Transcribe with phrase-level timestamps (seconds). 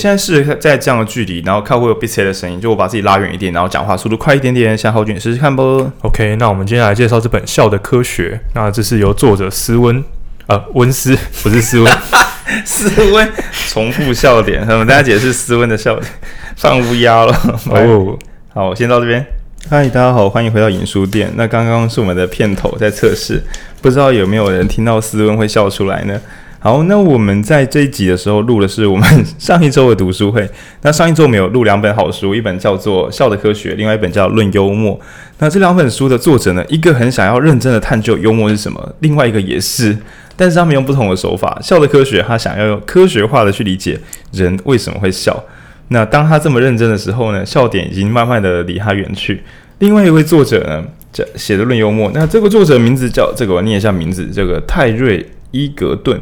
[0.00, 4.76] 现在是在这样的距离，然后看会有彼此的声音，就我把自己拉远一点，然后讲话速度快一点点。
[4.76, 10.02] 像浩君试试看不？OK，那我们接下来介绍这本《笑的科学》，那这是由作者斯温，
[10.46, 11.92] 呃，温斯不是斯温，
[12.64, 13.30] 斯温
[13.68, 16.10] 重复笑点，我们大家解释斯温的笑点，
[16.56, 17.32] 放乌鸦了。
[17.66, 18.18] 哦，
[18.54, 19.24] 好，我先到这边。
[19.68, 21.30] 嗨，大家好，欢迎回到影书店。
[21.36, 23.42] 那刚刚是我们的片头在测试，
[23.82, 26.18] 不知道有没有人听到斯温会笑出来呢？
[26.62, 30.46] 好，那我们在这一集的时候录的是我们上一周的读书会。
[30.82, 34.94] 那上一周我们有录两本好书，一本叫做《笑的科学》，另外一本叫《论幽默》。
[35.38, 39.96] 那这两本书的作者呢，一个很想要认真的探究幽默是什么，另外一个也是，
[40.36, 41.58] 但是他们用不同的手法。
[41.66, 43.98] 《笑的科学》他想要用科学化的去理解
[44.32, 45.42] 人为什么会笑。
[45.88, 49.42] 那当他这么认真的时候呢，笑点已经慢慢的离他远去。
[49.78, 56.20] 另外一位作者呢，这写的《论幽默》，那这个作者名字叫这个，我念一下名字，这个泰瑞伊格顿。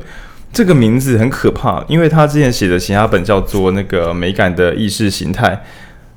[0.52, 5.62] 这个名字很可怕，因为他之前写的其他本叫做那个美感的意识形态，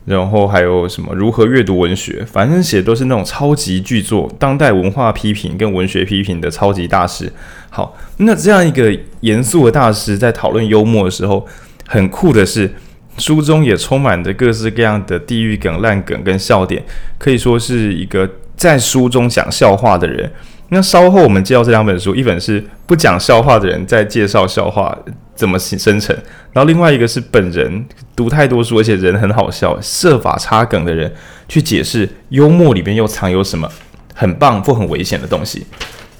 [0.05, 7.31] 然后还有什么如何阅读文学，反正写的都是那种超级巨作，当代文化批评跟文学批评的超级大师。
[7.69, 11.45] 好，那这样一个严肃的大师在讨论幽默的时候，
[11.85, 12.73] 很酷的是，
[13.17, 16.83] 书中也充满着各式各样的地狱梗、烂梗跟笑点，
[17.19, 20.31] 可以说是一个在书中讲笑话的人。
[20.73, 24.97] 那稍后我们介绍这两本书，一本是不讲笑话的人在介绍笑话
[25.35, 26.15] 怎么生成，
[26.53, 31.13] 然后另外一个是本人读太多书而且人很好笑，设法插梗的人
[31.49, 33.69] 去解释幽默里面又藏有什么
[34.15, 35.65] 很棒或很危险的东西。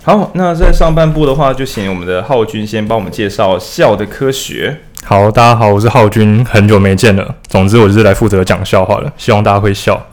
[0.03, 4.77] 好，那在上半部的话，就请我们的浩君先帮我们介绍《笑的科学》。
[5.05, 7.35] 好，大家好，我是浩君，很久没见了。
[7.47, 10.05] 总之，我就是来负责讲笑话了，希望大家会笑。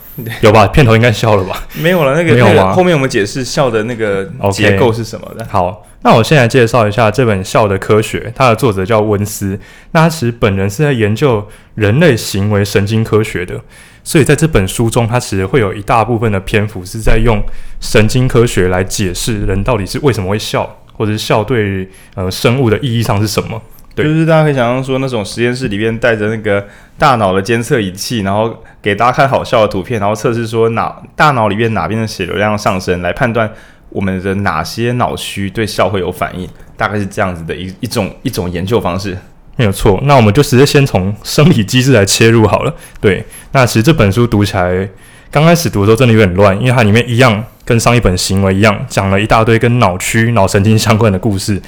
[0.43, 0.67] 有吧？
[0.67, 1.67] 片头应该笑了吧？
[1.81, 2.73] 没有了，那个没有吗？
[2.73, 5.45] 后面我们解释笑的那个结构是什么的。
[5.45, 5.49] Okay.
[5.49, 9.59] 好，那我先来介绍一下这本《笑的科学》，它的作者叫温斯。
[9.93, 13.61] 那他其实本人是在研究人类行为神经科学的，
[14.03, 17.43] 所以在这本书中，他其实会有一大部分的篇幅是在用
[17.81, 23.61] 神经科学来解释人到底是为什么会笑，或者是笑对呃生物的意义上是什么。
[24.03, 26.67] 对，就是大家可以想象说，那种实验室里面带着那个
[26.97, 33.51] 大脑的监测仪器，然后给大家看好笑的图片，然后测试说哪大脑里面哪边的血流量上升，来判断
[33.91, 39.17] 我们的哪些脑区对笑会有反应，大概是这样子的一一种一种研究方式。
[39.57, 42.73] 没有错，那我们就直接先从生理机制来切入好了。
[43.01, 44.89] 对，那其实这本书读起来，
[45.33, 51.61] 刚开始读的时候真的有点乱，因为它里面一样跟上一本行为一样，讲了一大堆跟脑区、脑神经相关的故事。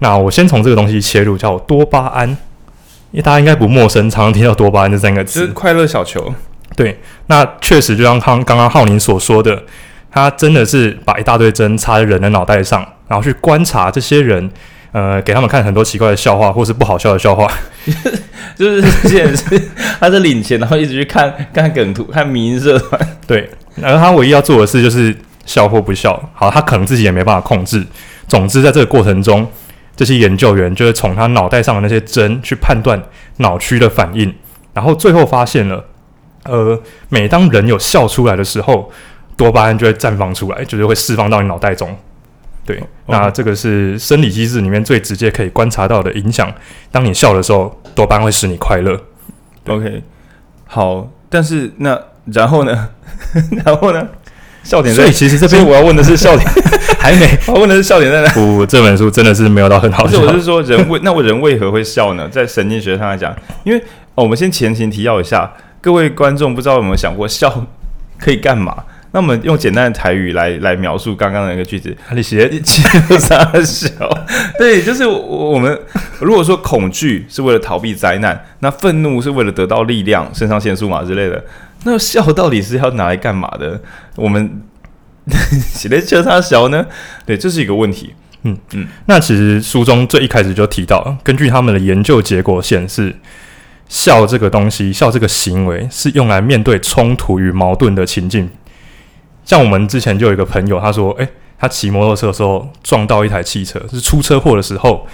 [0.00, 2.28] 那我先从这个东西切入，叫多巴胺，
[3.10, 5.40] 因为大家应该不陌生，常常听到多巴胺这三个字。
[5.40, 6.32] 是快乐小球。
[6.76, 9.60] 对，那确实就像刚刚刚浩宁所说的，
[10.10, 14.48] 他真的是把一大堆针插在人的脑袋上，然后去观察这些人，
[14.92, 17.50] 呃，给他们看很多奇怪的笑话，或是不好笑的笑话。
[18.54, 19.60] 就是这件事，
[19.98, 23.00] 他在领钱，然后一直去看 看梗图，看迷因社团。
[23.26, 26.22] 对，然后他唯一要做的事就是笑或不笑。
[26.34, 27.84] 好，他可能自己也没办法控制。
[28.28, 29.44] 总之，在这个过程中。
[29.98, 33.02] 这些研究员就是从他脑袋上的那些针去判断
[33.38, 34.32] 脑区的反应，
[34.72, 35.84] 然后最后发现了，
[36.44, 38.92] 呃，每当人有笑出来的时候，
[39.36, 41.98] 多巴胺就会绽放出来，就是会释放到你脑袋中。
[42.64, 46.48] 对那这个是生理机制里面最直接可以观察到的影响。
[46.92, 48.96] 当你笑的时候，多巴胺会使你快乐。
[49.66, 50.04] OK，
[50.66, 52.90] 好，但是那然后呢？
[53.64, 54.08] 然后呢？
[54.62, 56.46] 笑点，所以其实这边我要问的是笑点
[56.98, 58.32] 还没，我问的是笑点在哪？
[58.32, 60.20] 不，这本书真的是没有到很好笑。
[60.20, 62.28] 我是说人为 那我人为何会笑呢？
[62.28, 63.34] 在神经学上来讲，
[63.64, 63.78] 因为
[64.14, 67.66] 哦，我们先前情提要一下，各位观众不知道有没有想过笑
[68.18, 68.76] 可以干嘛？
[69.12, 72.46] 那我们用简单的台语来来描述刚刚的那个句子，你写
[73.18, 73.88] 啥笑？
[74.58, 75.80] 对，就是我们
[76.20, 81.42] 如果说恐惧是为了逃避灾难，那愤怒是为了得到力量，肾上腺素嘛之类的。
[81.84, 83.80] 那笑到底是要拿来干嘛的？
[84.14, 84.60] 我们
[85.74, 86.86] 写的就他笑呢？
[87.26, 88.14] 对，这是一个问题。
[88.42, 93.14] 嗯嗯，那其实书中最一开始就提到，根据他们的研究结果显示，
[93.88, 98.48] 笑这个东西，笑这个行为是用来面对冲突与矛盾的情境。
[99.44, 101.28] 像我们之前就有一个朋友，他说：“诶，
[101.58, 105.06] 他骑摩托车的时候撞到一台汽车，是出车祸的时候。”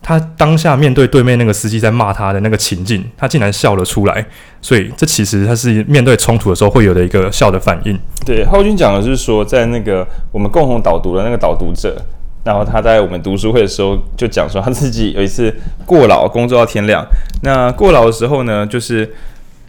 [0.00, 4.24] 他当下面对对面那个司机在骂他的那个情境，他竟然笑了出来。
[4.60, 7.98] 所以这其实他是面对冲突的时候会有的一个笑的反应。
[8.24, 12.00] 对，浩君讲的是说，在那个我们共同导读的那个导读者，
[12.44, 15.54] 然后他在我们读书会的时候就讲说，他自己有一次
[15.84, 17.06] 过劳，工作到天亮。
[17.42, 19.12] 那过劳的时候呢，就是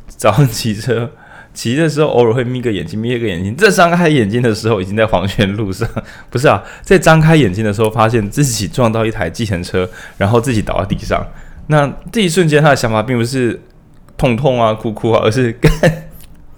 [0.07, 1.09] 早上骑车。
[1.59, 3.53] 骑的时候偶尔会眯个眼睛，眯一个眼睛。
[3.53, 5.85] 在张开眼睛的时候，已经在黄泉路上。
[6.29, 9.85] 不是啊，在张开眼睛的时候，发现自己撞到一台计程车，
[10.15, 11.21] 然后自己倒在地上。
[11.67, 13.59] 那这一瞬间他的想法并不是
[14.15, 15.69] 痛痛啊、哭哭啊，而是干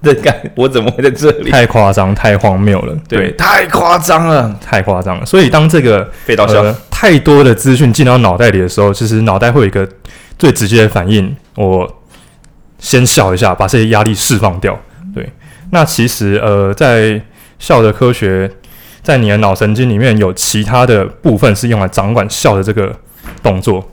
[0.03, 1.49] 的干，我怎么会在这里？
[1.49, 5.25] 太夸张，太荒谬了，对，对太夸张了，太夸张了。
[5.25, 9.89] 所以当这个被盗笑、呃、太多的资讯进到脑袋里的时候，其实脑袋会有一个
[10.37, 11.91] 最直接的反应，我
[12.77, 14.79] 先笑一下，把这些压力释放掉。
[15.13, 15.29] 对，
[15.71, 17.21] 那其实呃，在
[17.59, 18.49] 笑的科学，
[19.01, 22.95] 在你的脑神经里面有其他的部分是用来掌管笑的这个
[23.43, 23.87] 动作。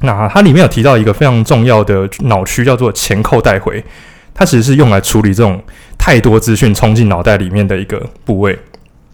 [0.00, 3.82] 那它里面有提到一个非常重要的脑区，叫做前扣带回，
[4.34, 5.62] 它其实是用来处理这种
[5.98, 8.58] 太多资讯冲进脑袋里面的一个部位。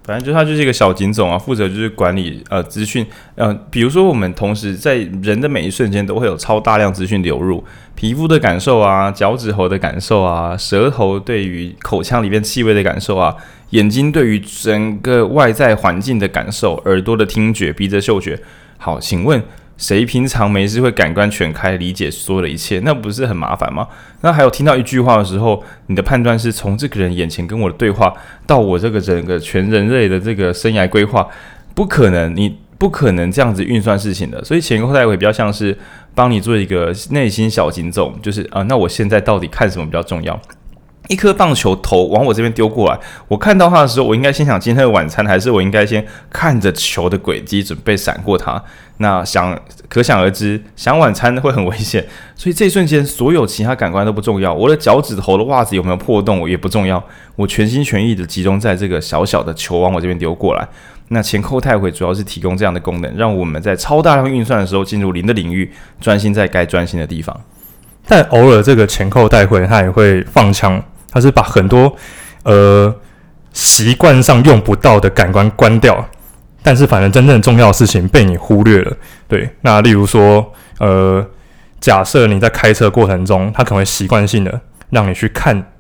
[0.05, 3.07] 反正就他就是一个小警种啊，负责就是管理呃资讯，
[3.37, 7.65] 呃，比如说我们同时在人的每一瞬间都会有超大量资讯流入，
[7.95, 13.37] 皮肤的感受啊，脚趾头的感受啊，舌头对于口腔里面气味的感受啊，
[13.71, 18.39] 眼睛对于整个外在环境的感受，耳朵的听觉，鼻子嗅觉。
[18.79, 19.43] 好，请问。
[19.77, 22.81] 谁平常没事会感官全开，理解所有的一切？
[22.85, 23.89] 那不是很麻烦吗？
[24.21, 28.13] 那还有听到一句话的时候，你的判断是从这个人眼前跟我的对话，
[28.47, 31.27] 到我这个整个全人类的这个生涯规划，
[31.75, 34.45] 不可能，你不可能这样子运算事情的。
[34.45, 35.77] 所以前后代会比较像是
[36.15, 40.41] 帮你做一个内心小警总，就是啊，那我现在到底看什么比较重要？
[41.13, 42.99] 一颗棒球头往我这边丢过来，
[43.29, 48.61] 我看到它的时候，我应该先想今天的晚餐，还是我应该先看着球的轨迹准备闪过它？
[48.97, 52.03] 那想可想而知，想晚餐会很危险，
[52.35, 54.55] 所以这一瞬间所有其他感官都不重要。
[54.55, 57.03] 我的脚趾头的袜子有没有破洞也不重要，
[57.37, 60.67] 我全心全意的集中在这个小小的球往我这边丢过来。
[61.09, 65.71] 那前扣带回主要是提供这样的功能，让我们在超大量运算的时候进入零的领域，
[66.01, 67.39] 专心在该专心的地方。
[68.07, 70.83] 但偶尔这个前扣带回它也会放枪。
[71.13, 71.95] 它是把很多
[72.45, 72.93] 呃
[73.53, 76.09] 习惯上用不到的感官关掉，
[76.63, 78.97] 但是反正真正重要的事情被你忽略了。
[79.29, 81.25] 对，那例如说呃，
[81.79, 85.71] 假设你在开车过程中，它可能会习惯性的让你去看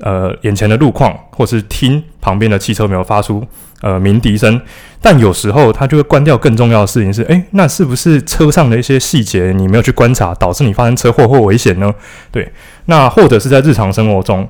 [0.00, 3.46] 呃眼前的路况，或是听旁边的汽车没有发出
[3.82, 4.60] 呃鸣笛声，
[5.02, 11.92] 但有时候它就会关掉更重要的事情是，诶，那是不是车上的一些细节你没有去观察，导致你发生车祸或危险呢？
[12.32, 12.50] 对，
[12.86, 14.48] 那或者是在日常生活中。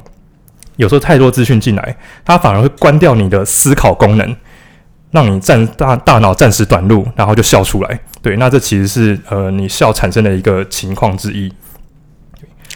[0.78, 4.36] 有时候太多资讯进来，它反而会关掉你的思考功能，
[5.10, 8.00] 让你暂大大脑暂时短路，然后就笑出来。
[8.22, 11.52] 对，那这其实是呃你笑产生的一个情况之一。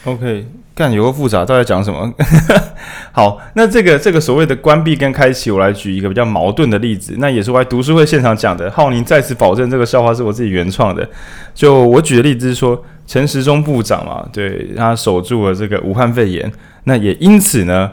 [0.04, 2.12] OK，干有个复杂，到底讲什么？
[3.12, 7.14] 好，那这个这个所谓的关闭跟开启，我来举一个比较矛盾的例子。
[7.18, 8.70] 那也是我在读书会现场讲的。
[8.70, 11.06] 浩宁再次保证这个笑话是我自己原创的。
[11.54, 16.50] 就我举的例子是说，陈时中部长嘛，对，他守住了这个武汉肺炎。
[16.84, 17.90] 那也因此呢，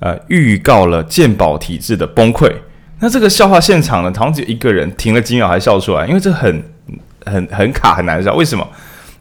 [0.00, 2.52] 呃，预告了健保体制的崩溃。
[2.98, 6.64] 那这个笑话现场呢，好像只有一个人停了几秒还笑出来，因为这很、
[7.24, 8.34] 很、很卡，很难笑。
[8.34, 8.66] 为什么？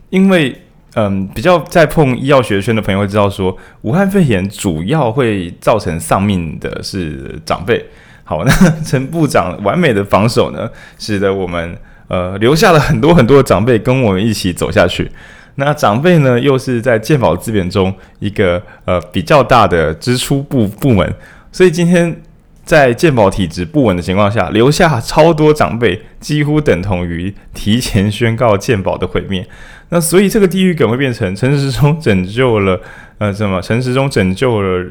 [0.10, 0.56] 因为，
[0.96, 7.86] 嗯，比较在碰医药学圈的朋友会知道说，武汉肺炎主要会造成丧命的是长辈。
[8.24, 8.52] 好，那
[8.82, 11.78] 陈部长完美的防守呢，使得我们
[12.08, 15.12] 呃留下了很多很多的长辈跟我们一起走下去。
[15.56, 21.14] 那长辈呢，又是在健保资源中一个呃比较大的支出部部门，
[21.52, 22.22] 所以今天
[22.64, 29.46] 在健保体质不稳的情况下，留下超多长辈，几乎等同于提前宣告健保的毁灭。
[29.90, 32.80] 那所以这个地狱梗会变成陈时中拯救了
[33.18, 33.62] 呃什么？
[33.62, 34.86] 陈时中拯救了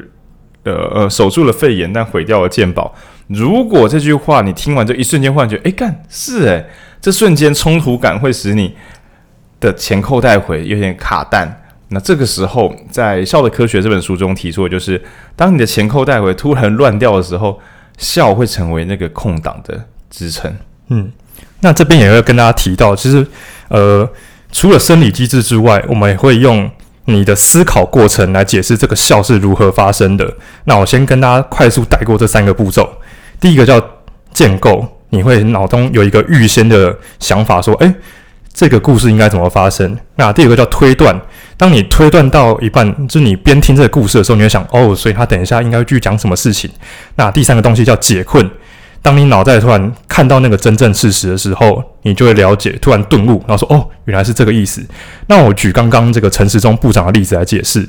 [0.63, 2.93] 呃呃守住了肺炎，但毁掉了健保。
[3.27, 6.65] 如果这句话你听完就一瞬间幻觉，哎干是诶，
[7.01, 8.75] 这瞬间冲突感会使你。
[9.61, 15.01] 的前扣带回有点卡蛋，那这个时候在《笑的科学》这本书中提出的就是，
[15.33, 17.57] 当你的前扣带回突然乱掉的时候，
[17.97, 20.53] 笑会成为那个空档的支撑。
[20.89, 21.09] 嗯，
[21.61, 23.25] 那这边也会跟大家提到，其实
[23.69, 24.07] 呃，
[24.55, 26.71] 除了生理机制之外，我们也会用
[27.03, 30.33] 你的思考过程来解释这个笑是如何发生的。
[30.63, 32.89] 那我先跟大家快速带过这三个步骤。
[33.37, 33.85] 第一个叫
[34.33, 37.93] 建构，你会脑中有一个预先的想法，说，诶。
[38.53, 39.97] 这个故事应该怎么发生？
[40.15, 41.13] 那第二个叫推断。
[41.57, 46.71] 当你推断到一半，就是你边听这个故事的时候，你会想，哦，所以他等一下应该去讲什么事情。
[47.17, 48.49] 那第三个东西叫解困。
[49.05, 54.83] 当你脑袋突然看到那个真正事实的时候，你就会了解，突然顿悟，然后说，哦，原来是这个意思。
[55.27, 57.87] 那我举刚刚这个陈时中部长的例子来解释。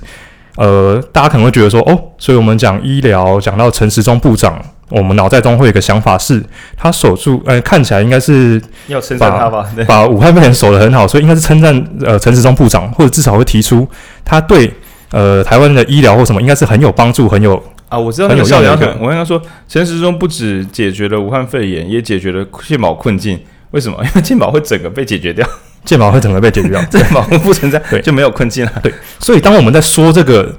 [0.57, 4.61] 呃，大家可能会觉得说，哦，所以我们讲医疗，讲到陈时中部长。
[4.91, 6.45] 我们脑袋中会有一个想法是，
[6.77, 13.89] 他守住，呃，看起来应该是要称赞他吧，把武汉肺炎守得很好，所以应该是称赞呃陈时中部长，或者至少会提出
[14.23, 14.71] 他对
[15.13, 18.97] 呃台湾的医疗或什么应该是很有帮助，很有啊，我知道很有效的。
[19.01, 23.41] 我跟他说，陈时中不止解决了武汉肺炎，也解决了健保困境。
[23.71, 23.99] 为什么？
[24.05, 25.47] 因为健保会整个被解决掉。
[25.85, 28.73] 健保会整个被解决掉，健保不存在，对，就没有困境了。
[28.83, 30.53] 对，所以当我们在说这个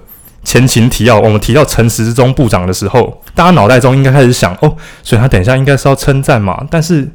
[0.45, 7.05] 前情提要，我们提到陈时中部长的时候，大家脑袋中应该开始想，哦，所以他等一下应该是要称赞嘛，但是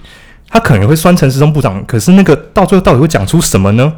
[0.51, 3.91] 他可能会酸陈时中部长，可是那个到最后到底会讲出什么呢？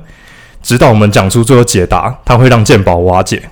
[0.63, 3.43] 直到我们讲出最后解答，他会让健保瓦解。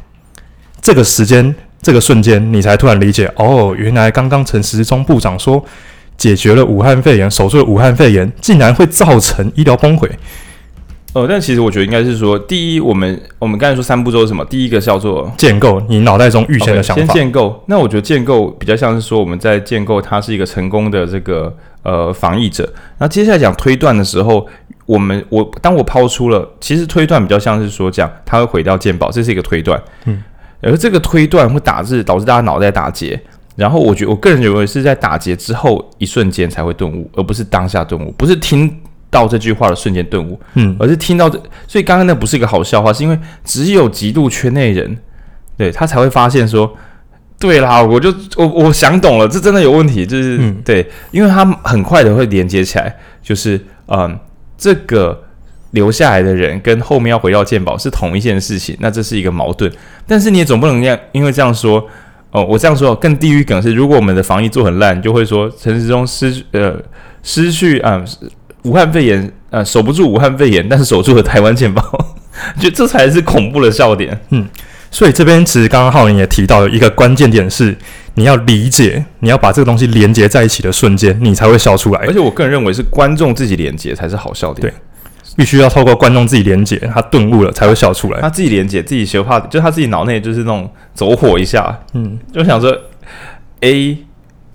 [0.81, 5.63] 这个时间，这个瞬间，你才突然理解，哦，原来刚刚陈时中部长说。
[6.19, 10.09] 解决了武汉肺炎，守住了武汉肺炎，竟然会造成医疗崩溃。
[11.15, 14.45] 呃，但其实我觉得应该是说，第一，我们我们刚才说三步骤是什么？
[14.45, 17.03] 第一个叫做建构你脑袋中预先的想法。
[17.03, 17.65] Okay, 先建构。
[17.67, 22.73] 那我觉得建构比较像是说，我们在建构它是一个成功的这个呃防疫者。
[22.99, 24.47] 那接下来讲推断的时候，
[24.87, 29.83] 我们我当我抛出了，其实推断比较像是说讲它会毁掉健保，这是一个推断。
[30.05, 30.23] 嗯，
[30.63, 33.21] 而这个推断会打致导致大家脑袋打结。
[33.55, 41.39] 然后我觉得，我个人认为是在打结之后一瞬间才会顿悟，而不是当下顿悟，不是听到这句话的瞬间顿悟，嗯，而是听到这，
[41.69, 44.97] 所以刚刚那不是一个好笑话，是因为只有极度圈内人，
[45.59, 46.75] 对他才会发现说，
[47.39, 54.19] 对啦，我就我我想懂了，这真的有问题，就是、嗯、对，因为他很快的会连接起来，就是嗯，
[54.57, 55.23] 这个
[55.73, 59.71] 留下来的人跟后面要回到鉴宝是同一件事情，那这是一个矛盾，
[60.07, 61.87] 但是你也总不能这样，因为这样说。
[62.35, 66.75] 哦，我这样说更地狱梗是，如果我们的防疫做很烂，就会说陈时中失呃
[67.23, 68.05] 失去啊、呃、
[68.63, 71.83] 武汉肺炎呃守不住武汉肺炎，但是守住了台湾健保，
[72.59, 74.19] 就这才是恐怖的笑点。
[74.31, 74.49] 嗯，
[74.91, 77.77] 所以这边其实刚刚浩宁也提到了一个关键点是，
[78.15, 82.01] 你要理解，你要把这个东西连接在一起的瞬间，你才会笑出来。
[82.07, 84.67] 而且我个人认为是观众自己连接才是好笑点。
[84.67, 84.75] 对。
[85.37, 88.21] 必须要透过观众自己连接，他顿悟了才会笑出来。
[88.21, 92.77] 他自己连接，自己学怕，就他自己脑内就是那种走火一下，嗯，就想说
[93.61, 93.99] A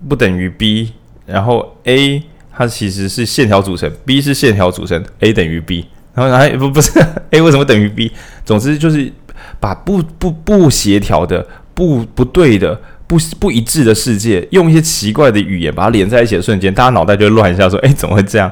[0.08, 0.94] 不等于 B，
[1.26, 6.92] 然后 A 它其实是线条组成，B 是线条组成，A 等于 B，然后还不不是
[7.30, 8.12] A 为什么等于 B？
[8.44, 9.12] 总之就是
[9.60, 18.52] 把不不不协调的、不不对的、不不一致的世界，用一些奇怪的语言把它连在一起的瞬间，大家脑袋就会乱一下，说：“哎，怎么会这样？”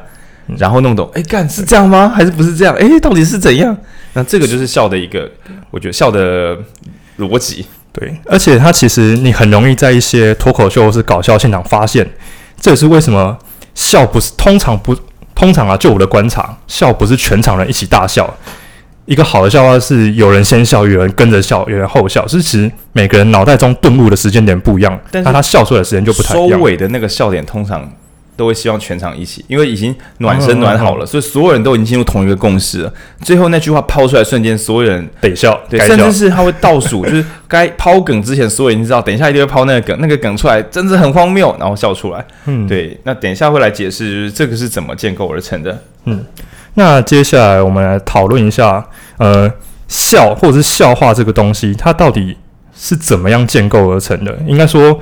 [0.58, 2.08] 然后弄懂，哎，干是这样吗？
[2.16, 2.75] 还是不是这样？
[2.75, 3.75] 哎，到底是怎样？
[4.14, 5.30] 那这个就是笑的一个，
[5.72, 6.56] 我觉得笑的
[7.18, 7.66] 逻辑。
[7.92, 12.06] 对，而且他其实你很容易在一些脱口秀或是搞笑现场发现，
[12.60, 13.38] 这也是为什么
[13.74, 14.96] 笑不是通常不
[15.34, 18.32] 通常啊，就我的观察，笑不是全场人一起大笑。
[19.06, 26.60] 一个好的笑话是有人先笑，有人跟着笑，有人后笑，是其实每个人脑袋中顿悟的时间点不一样，但是他笑出来的时间就不太一样。
[26.60, 27.90] 收尾的那个笑点通常。
[28.36, 32.94] 都会希望全场一起，因为已经暖身暖好了，嗯嗯嗯、所以所有人都已经进入同一个共识了。
[33.22, 42.25] 最后那句话抛出来瞬间，所有人得笑，对，甚至是他会倒数， 就是该抛梗之前，所有人知道，等一下一定会抛那个梗，那个梗出来真的很荒谬，然后笑出来。
[42.46, 45.82] 嗯，对，那等一下会来解释，就是这个是怎么建构而成的。
[46.06, 46.24] 嗯，
[46.74, 48.86] 那接下来我们来讨论一下，
[49.18, 49.51] 呃，
[49.88, 52.36] 笑或者是笑话这个东西，它到底
[52.75, 54.38] 是怎么样建构而成的？
[54.46, 55.00] 应该说。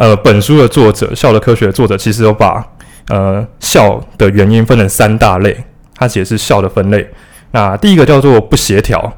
[0.00, 2.66] 呃，本书的作者，笑的科学作者，其实有把
[3.08, 5.54] 呃笑的原因分成三大类，
[5.94, 7.06] 他解释笑的分类。
[7.50, 9.12] 那第一个叫做不协调，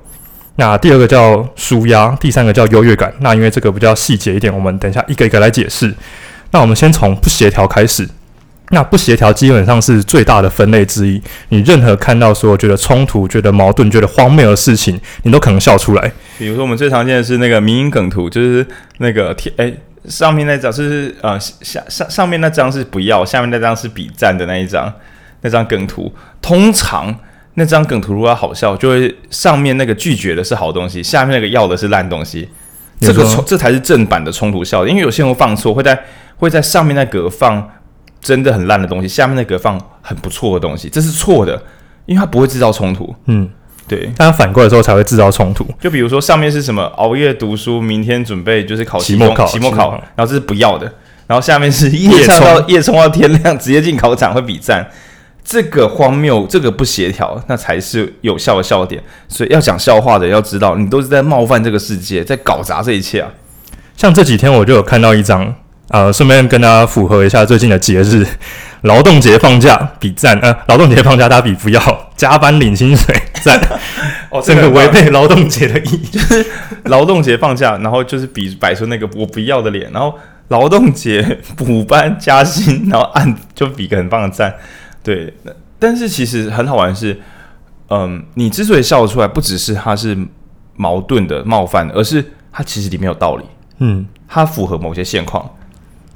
[0.57, 3.15] 那第二个叫舒压，第三个叫优越感。
[3.21, 5.95] 那因为这个比较细节一点，我们等一下一个一个来解释。
[6.51, 8.09] 那我们先从不协调开始。
[8.71, 11.23] 那不协调基本上是最大的分类之一。
[11.51, 16.11] 你任何看到说觉得冲突、觉得矛盾、觉得荒谬的事情，你都可能笑出来。
[16.39, 18.67] 比如说，我们最常见的是那个迷因梗图，就是
[18.99, 19.73] 那个贴哎。
[20.09, 24.93] 上面那张是呃下上上面那张是不要，下面那张是比赞的那一张，
[25.43, 26.13] 那张梗图。
[26.41, 27.15] 通常
[27.55, 32.49] 那张梗图如果要好笑，就会上面那个拒绝的是好东西，下面那个要的是烂东西。
[32.99, 36.01] 这个冲这才是正版的冲突笑点，因为有些人会放错，会在
[36.37, 37.71] 会在上面那格放
[38.21, 41.61] 真的很烂的东西，下面那格放很不错的东西，这是错的，
[42.07, 43.15] 因为它不会制造冲突。
[43.27, 43.49] 嗯。
[43.95, 45.67] 对，但他反过来之后才会制造冲突。
[45.79, 50.91] 就比如说上面是什么熬夜读书，明天准备就是考期末考，期末考，然后这是不要的。
[51.27, 54.91] 然后下面是夜唱到夜冲到天亮，直接进考场会比赞。
[55.45, 59.03] 这个荒谬，这个不协调，那才是有效的笑点。
[59.29, 63.29] 所以要讲笑话的要知道，你都是在冒犯这个世界，在搞砸这一切啊。
[63.97, 65.55] 像这几天我就有看到一张，
[65.93, 68.27] 呃，顺便跟大家符合一下最近的节日。
[68.83, 71.81] 劳动节放假比赞，呃，劳动节放假大家比不要
[72.17, 73.61] 加班领薪水 赞，
[74.29, 76.45] 哦， 这个违背劳动节的意义，就是
[76.87, 80.13] 劳动节放假，然后就是比摆出那个我不要的脸，然后
[80.49, 84.53] 劳动节补班加薪，然后按就比个很棒的赞，
[85.05, 85.33] 对，
[85.79, 87.21] 但是其实很好玩的是，
[87.91, 90.17] 嗯，你之所以笑得出来，不只是它是
[90.75, 93.45] 矛盾的冒犯的，而是它其实里面有道理，
[93.79, 95.49] 嗯，它符合某些现况。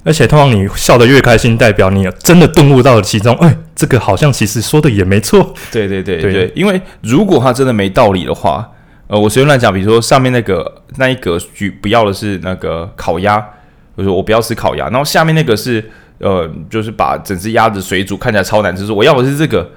[0.06, 3.34] 而且通常你笑得越开心，代表你真的顿悟到了其中。
[3.38, 5.52] 哎，这个好像其实说的也没错。
[5.72, 8.70] 对对对对，对，因为如果他真的没道理的话，
[9.08, 13.44] 呃，我随便乱讲，比如说上面那个那一格举不要的是那个烤鸭，
[13.96, 15.84] 我说我不要吃烤鸭，然后下面那个是
[16.18, 19.68] 呃，就是把整只鸭子水煮看起来超难吃，说我要的是这个，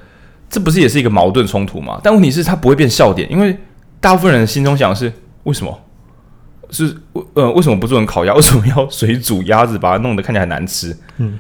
[0.47, 1.99] 这不是也是一个矛盾冲突吗？
[2.03, 3.57] 但问题是它不会变笑点，因为
[3.99, 5.11] 大部分人心中想的是
[5.45, 5.75] 为什么？
[6.71, 6.95] 是
[7.33, 8.33] 呃，为什么不做成烤鸭？
[8.35, 10.95] 为什么要水煮鸭子，把它弄得看起来很难吃？
[11.17, 11.39] 嗯，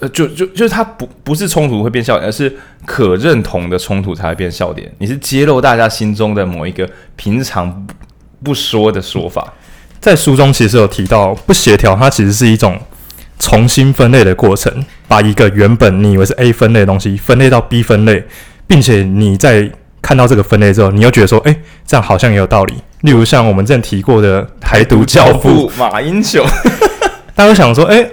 [0.00, 2.52] 呃，就就就是它不不是冲突会变笑点，而是
[2.84, 4.92] 可认同的冲突才会变笑点。
[4.98, 7.94] 你是揭露大家心中的某一个平常不
[8.42, 9.52] 不说的说法。
[10.00, 12.76] 在书中其实有提到，不协调它其实是一种
[13.38, 18.24] 重新分类的过程，把一个原本你以为是 A 分类的东西分类到 B 分类，
[18.66, 19.70] 并且你在
[20.00, 21.56] 看到这个分类之后，你又觉得说，哎，
[21.86, 22.74] 这样好像也有道理。
[23.02, 26.44] 例如像我们之前提过的台独教父马英九，
[27.36, 28.04] 大家都想说，哎，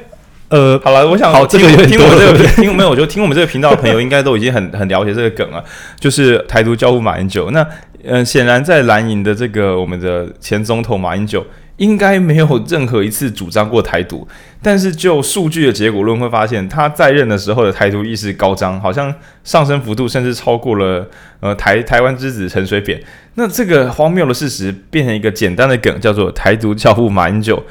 [0.49, 2.89] 呃，好了，我想好这个有，听我这个听没有？
[2.89, 5.63] 我觉得听我们这个频道的朋友应该都已经很 很了解这个梗了，
[5.99, 7.49] 就是台独教父马英九。
[7.51, 7.61] 那
[8.03, 11.45] 嗯、呃，显然在蓝营的这个我们的前总统马英九。
[11.79, 14.27] 应该没有任何一次主张过台独，
[14.61, 19.13] 但是就数据的结果论会发现，他在任的时候的台独意识高涨，好像
[19.43, 21.07] 上升幅度甚至超过了
[21.39, 23.01] 呃台台湾之子陈水扁。
[23.35, 27.63] 那这个荒谬的事实变成一个简单的梗，叫做台独教父马英九。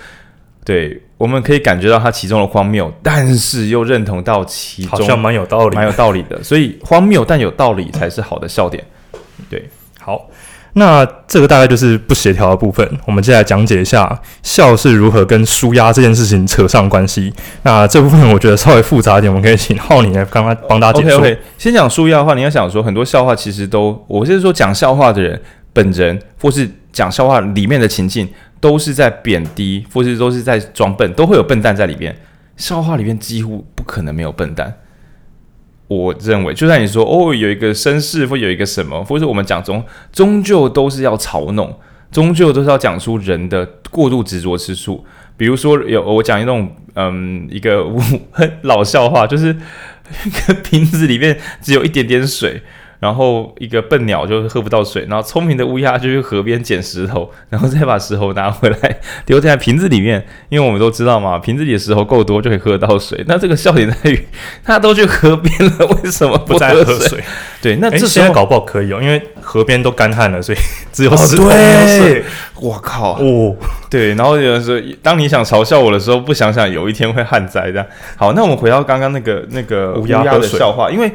[0.64, 6.42] 对，我们可以感觉到他其中的荒谬，但是又认同到其中，好像蛮有道理，蛮有道理的。
[6.42, 8.82] 所以荒谬但有道理才是好的笑点。
[9.50, 9.68] 对，
[10.00, 10.30] 好。
[10.74, 17.32] 那这个大概就是不协调的部分，我们接下来讲解一下笑是如何跟舒压这件事情扯上关系。
[17.62, 21.16] 那这部分我觉得稍微复杂一点，我们可以请浩宁来刚刚帮大家解释。
[21.16, 25.40] OK，OK，先讲舒压的话，你要想说很多笑话其实都，我是说讲笑话的人
[25.72, 28.28] 本人，或是讲笑话里面的情境，
[28.60, 32.14] 都是在贬低，或是都是在装笨，都会有笨蛋在里边。
[32.56, 34.72] 笑话里面几乎不可能没有笨蛋。
[35.88, 41.74] 我认为，就算你说哦，有一个绅士，或有一个什么，或者我们讲终终究都是要嘲弄，
[42.12, 45.04] 终究都是要讲出人的过度执着之处。
[45.36, 47.84] 比如说，有我讲一种嗯，一个
[48.30, 49.56] 很老笑话，就是
[50.26, 52.62] 一个瓶子里面只有一点点水。
[53.00, 60.26] 然后一个笨鸟就喝不到水，然后聪明的乌鸦就去河边捡石头，然后再把石头拿回来丢在瓶子里面。
[60.48, 63.22] 因为我们都知道嘛，瓶子里的石头够多就可以喝到水。
[63.28, 64.26] 那这个笑点在于，
[64.64, 67.22] 他都去河边了，为什么不再喝水？
[67.62, 70.58] 对，那这现在搞不好可以哦，因为河边都干旱了，所以
[70.90, 72.24] 只有石头没有水。
[72.60, 73.12] 我靠！
[73.20, 73.54] 哦，
[73.88, 74.14] 对。
[74.14, 77.86] 然后有人说，当你想嘲笑我的时候，不想想有一天会旱灾这样。
[78.16, 81.12] 好，那我们回到刚刚那个那个乌鸦的笑话，因为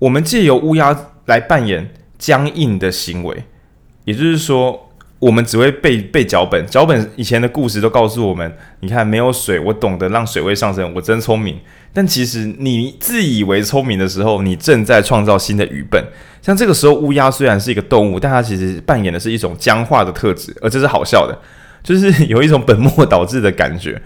[0.00, 0.96] 我们借由乌鸦。
[1.26, 3.44] 来扮演僵硬的行为，
[4.04, 6.66] 也就是说，我们只会背背脚本。
[6.66, 11.58] 脚本以前的故事都告诉我们：你看，没有水，我懂得让水位上升，我真聪明。
[11.92, 16.02] 但其实你自以为聪明的时候，你正在创造新的愚笨。
[16.40, 21.38] 像这个时候，乌鸦虽然是一个动物，但它其实扮演的是一种僵化的特质，而这是好笑的，
[21.82, 24.00] 就是有一种本末倒置的感觉。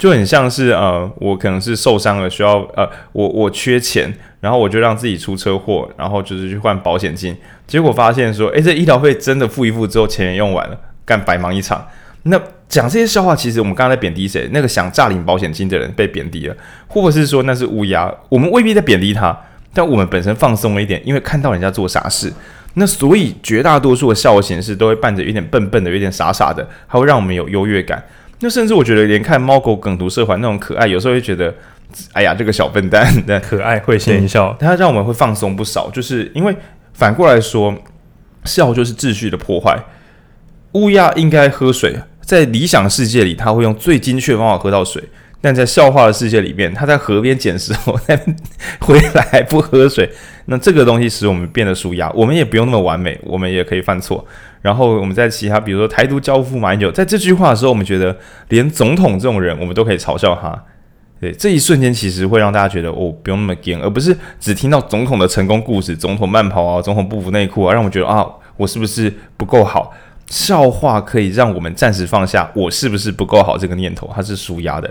[0.00, 4.10] 就很像是呃，我可能是受伤了，需要呃，我我缺钱，
[4.40, 7.36] 然后我就让自己出车祸，然后就是去换保险金，
[7.66, 11.86] 结果发现说，诶，这医疗费真的付一付之后，钱也用完了，干白忙一场。
[12.22, 14.48] 那讲这些笑话，其实我们刚才在贬低谁？
[14.52, 16.56] 那个想诈领保险金的人被贬低了，
[16.88, 19.38] 或者是说那是乌鸦，我们未必在贬低他，
[19.74, 22.32] 但我们本身放松了一点，因为看到人家做傻事，
[22.74, 28.02] 那所以绝大多数的笑的形式都会伴着有点笨笨的，有点傻傻的，还会让我们有优越感。
[28.40, 31.54] 那甚至我觉得，连看猫狗梗图社团那种可爱，有时候会觉得，
[32.12, 35.90] 哎呀，这个小笨蛋的可爱会心一笑，它让我们会放松不少。
[35.90, 36.54] 就是因为
[36.94, 37.74] 反过来说，
[38.44, 39.78] 笑就是秩序的破坏。
[40.72, 45.02] 乌鸦应该喝水，在理想世界里，它会用最精确的方法喝到水。
[45.42, 48.14] 但在笑话的世界里面，他在河边捡石头，再
[48.78, 50.06] 回来不喝水，
[50.44, 52.10] 那这个东西使我们变得舒压。
[52.10, 54.22] 我们也不用那么完美，我们也可以犯错。
[54.62, 58.16] 然后我们在其他，比如说台独教父马英九，在这句话的时候，我们觉得
[58.48, 60.64] 连总统这种人，我们都可以嘲笑他。
[61.20, 69.92] 对，这一瞬间其实会让大家觉得哦，不用那么惊，而不是只听到总统的成功故事，总统慢跑啊，总统不服内裤啊，让我觉得啊，我是不是不够好？
[70.28, 74.88] 笑话可以让我们暂时放下我是不是不够好这个念头，它是舒压的。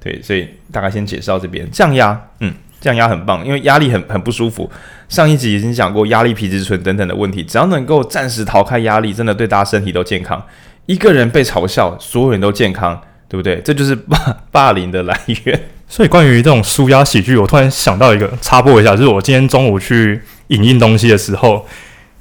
[0.00, 1.70] 对，所以大概先解释到这边。
[1.70, 4.70] 降压，嗯，降压很棒，因为压力很很不舒服。
[5.08, 10.42] 上一集已经讲过压力皮质醇等等的问题，只要能够暂时逃开压力，真的对大家身体都健康。
[10.86, 13.60] 一个人被嘲笑，所有人都健康，对不对？
[13.64, 15.60] 这就是 霸霸凌的来源。
[15.88, 21.66] 所以关于这种舒压喜剧，我突然想到一个插播一下，就是我今天中午去影印东西的时候，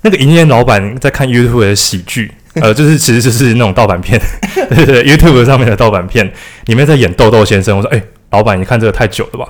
[0.01, 2.31] 那个营业老板在看 YouTube 的喜剧。
[2.61, 4.19] 呃，就是其实就是那种盗版片，
[4.75, 6.29] 对对，YouTube 上面的盗版片
[6.65, 7.77] 里面在演豆豆先生。
[7.77, 9.47] 我说，哎、欸，老板，你看这个太久了吧？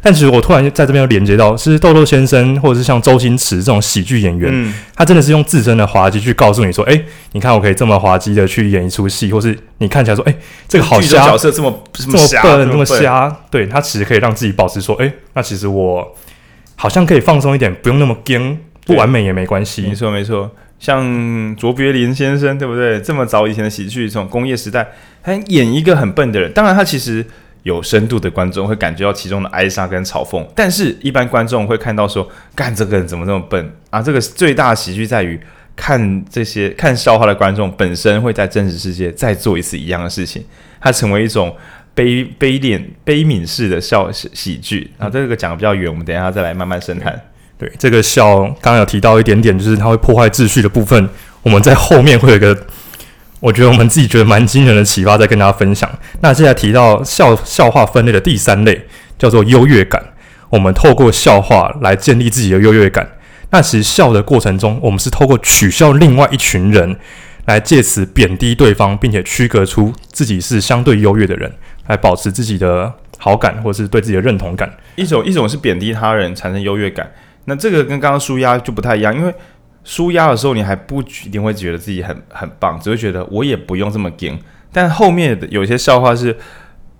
[0.00, 16.16] 但其实我突然在这边又连接到，其实豆豆先生或者是像周星驰这种喜剧演员，嗯、他真的是用自身的滑稽去告诉你说，哎、欸，你看我可以这么滑稽的去演一出戏，或是你看起来说，哎、欸，这个好瞎，角色这么这么笨，这么瞎，对，他其实可以让自己保持说，哎、欸，那其实我
[16.76, 18.56] 好像可以放松一点，不用那么僵，
[18.86, 19.82] 不完美也没关系。
[19.82, 23.00] 没错没错，像卓别林先生，对不对？
[23.00, 24.88] 这么早以前的喜剧，这种工业时代，
[25.24, 27.26] 他演一个很笨的人，当然他其实。
[27.64, 34.00] 有深度的观众会感觉到其中的哀伤跟嘲讽，但是一般观众会看到说，干这个人怎么这么笨啊？
[34.00, 35.38] 这个最大的喜剧在于
[35.76, 40.42] 看这些 看笑话的观众本身会在真实世界再做一次一样的事情，
[40.80, 41.54] 它成为一种
[41.94, 45.10] 悲悲怜悲悯式的笑喜剧啊。
[45.10, 47.20] 这个讲的比较远，我们等一下再来慢慢深谈。
[47.58, 51.08] 对，这个笑刚刚有提到一点点，就是它会破坏秩序的部分，
[51.42, 52.56] 我们在后面会有一个。
[53.40, 55.88] 我觉得我们自己觉得蛮惊人的启发，在跟大家分享。
[56.20, 60.02] 那接下来提到笑笑话分类的第三类，叫做优越感。
[60.50, 63.08] 我们透过笑话来建立自己的优越感。
[63.50, 66.96] 那其实笑的过程中，我们是透过取笑另外一群人，
[67.44, 71.52] 来借此贬低对方，并且区隔出自己是相对优越的人，
[71.86, 74.68] 来保持自己的好感或是对自己的认同感。
[74.96, 77.08] 一种一种是贬低他人，产生优越感。
[77.44, 79.32] 那这个跟刚刚舒压就不太一样，因为。
[79.88, 84.38] 纾压的时候，你还不一定会觉得自己很很棒，只会觉得我也不用这么硬。
[84.70, 86.36] 但后面的有些笑话是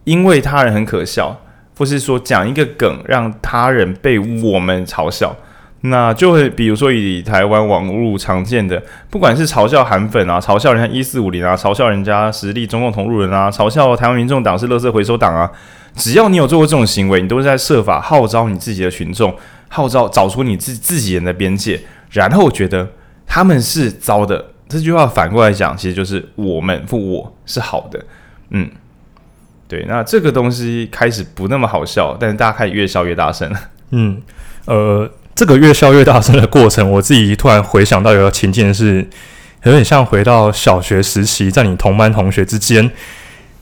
[0.04, 1.38] 因为他人很可笑，
[1.76, 5.36] 或是说讲一个梗让他人被我们嘲笑，
[5.82, 15.52] 那就会比如说以台湾网络常见的，不管是嘲笑韩粉啊，嘲笑人家一四五零啊，嘲笑人家实力中共同路人啊，嘲笑台湾民众党是垃圾回收党啊，
[15.94, 19.36] 只要你有做过这种行为，你都是在设法号召你自己的群众，
[19.68, 21.78] 号召找出你自自己人的边界。
[22.10, 22.88] 然后觉得
[23.26, 28.04] 他们是糟的，这句话反过来讲，其实就是我们或我是好的，
[28.50, 28.70] 嗯，
[29.66, 29.84] 对。
[29.88, 33.60] 那这个东西开始不那么好笑，但是大家开始越笑越大声了，
[33.92, 34.22] 嗯，
[34.66, 39.06] 呃，这个越笑越大声的过程，我自己突然回想到有个情境是，
[39.64, 42.90] 有点像回到小学时期，在你同班同学之间，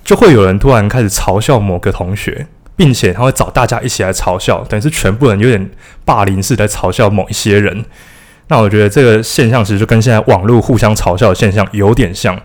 [0.05, 5.71] 就会有人突然开始嘲笑某个同学，并且他会找大家一起来嘲笑，等于是全部人有点
[6.05, 7.85] 霸凌式在嘲笑某一些人。
[8.49, 12.41] 那我觉得这个现象其实就跟现在网络互相嘲笑的现象有点像。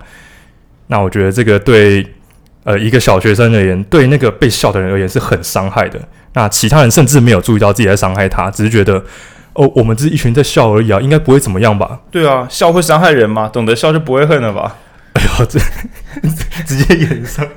[0.87, 2.05] 那我觉得这个对
[2.63, 5.99] 呃一个小学生而言，对那个被笑的人而言是很伤害的。
[6.33, 9.03] 那其他人甚至没有注意到自己在伤害他，只是觉得
[9.53, 11.99] 哦，我们只是一群在笑而已啊，应该不会怎么样吧？
[12.09, 13.47] 对啊，笑会伤害人吗？
[13.53, 14.77] 懂得笑就不会恨了吧？
[15.13, 15.59] 哎呦，这
[16.65, 17.47] 直接演上。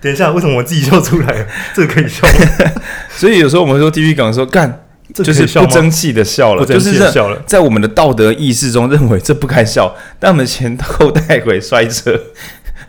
[0.00, 1.46] 等一下，为什么我自己笑出来了？
[1.74, 2.72] 这个可以笑吗？
[3.10, 4.84] 所以有时候我们说地狱梗的时候干。
[5.14, 7.42] 就是不争气的笑了，就是笑了。
[7.46, 12.18] 在我们的道德意识中，认为这不该笑，但我们前后带回摔车。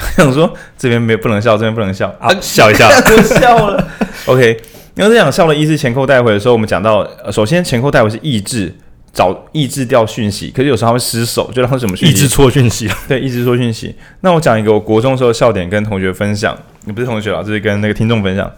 [0.17, 2.89] 想说这边没不能笑，这边不能笑，啊，笑一下，
[3.39, 3.87] 笑了。
[4.25, 4.59] OK，
[4.95, 8.73] 因为这样笑的意思前后带回的时候，我们讲到，首先前后带回是抑制，
[9.13, 12.13] 找抑制掉讯息，可是有时候他会失手，就让什么讯息？
[12.15, 13.95] 抑制错讯息，对，抑制错讯息。
[14.21, 18.51] 那我讲一个我国中时候的笑点，跟同学分享，你不是同学啊，就是跟那个听众分享。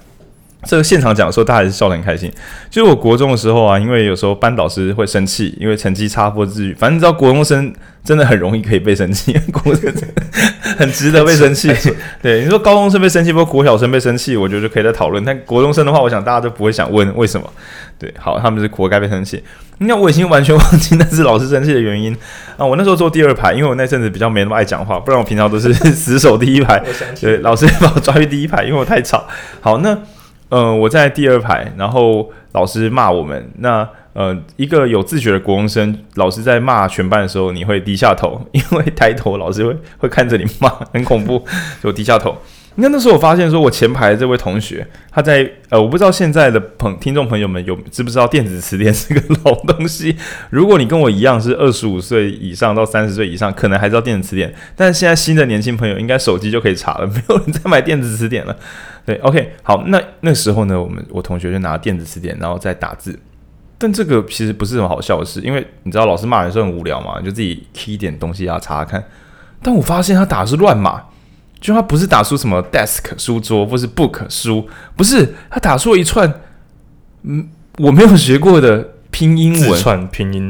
[0.65, 2.31] 这个现场讲的时候，大家还是笑得很开心。
[2.69, 7.73] 就是我国中的时候啊，因为有时候班导师会生气，因为成绩差或至于，反正你知道国中生
[8.03, 10.07] 真的很容易可以被生气， 国中生
[10.77, 11.71] 很值得被生气。
[12.21, 15.23] 对，你说高中生被生气，不过国小生被生气，我觉得就可以再讨论。
[15.25, 17.51] 但国中生的话，我想大家都不会想问为什么。
[17.99, 19.43] 对，好，他们是活该被生气。
[19.79, 22.15] 那我已经完全忘记那是老师生气的原因
[22.57, 22.65] 啊。
[22.65, 26.81] 我那时候坐第二排，因为我那阵子比较没那么爱讲话，不然我平常都是死守第一排。
[27.19, 29.25] 对，老师把我抓去第一排，因为我太吵。
[29.61, 29.97] 好，那。
[30.49, 33.51] 嗯，我在第二排，然后老师骂我们。
[33.59, 41.43] 那呃，一个有自觉的国中生，老师在骂全班的时候，你会低下头，因为抬头老师会会看着你骂，很恐怖，
[41.81, 42.37] 就低下头。
[42.75, 50.15] 那那时候我发现，说我前排这位同学，他在呃，我不知道现在的朋听众朋友们有知不知道电子词典是个老东西。
[50.49, 58.55] 如果你跟我一样是二十五岁以上到三十岁以上，可能还知道电子词典，但现在新的年轻朋友应该手机就可以查了，没有人再买电子词典了。
[59.05, 63.19] 对，OK，好，那那时候呢，我们我同学就拿电子词典，然后再打字。
[63.77, 69.03] 但这个其实不是什么好笑的事，因为你知道老师骂人的时候很无聊嘛，你就自己 key 一点东西啊，查查看。
[69.61, 71.03] 但我发现他打的是乱码，
[71.59, 76.33] 就他不是打出什么 desk 书桌或是 book 书，不是，他打出了一串
[77.23, 80.49] 嗯我没有学过的拼音文串拼音。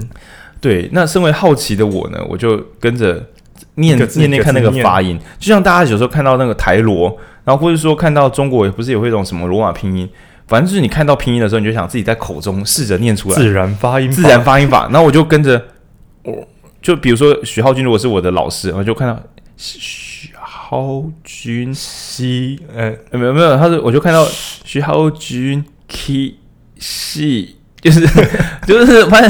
[0.62, 3.30] 对，那身为好奇的我呢，我就跟着
[3.76, 7.18] 念念念看那个发音，就像大家有时候看到那个台罗。
[7.44, 10.10] 然后或者说看到中国也不是有会一种什么罗马拼音，
[10.48, 14.84] 反正就是你看到拼音的时候，你就想自己在口中试着念出来自然发音，自然发音法。
[14.90, 15.62] 然后我就跟着，
[16.24, 16.48] 我
[16.82, 19.18] 就比如说许浩军如果是我的老师，我就看到
[19.58, 24.26] 许浩军西，呃，没有没有，他是我就看到
[24.64, 26.36] 许浩军 K
[26.80, 28.02] 西，就是
[28.68, 29.30] 就是发现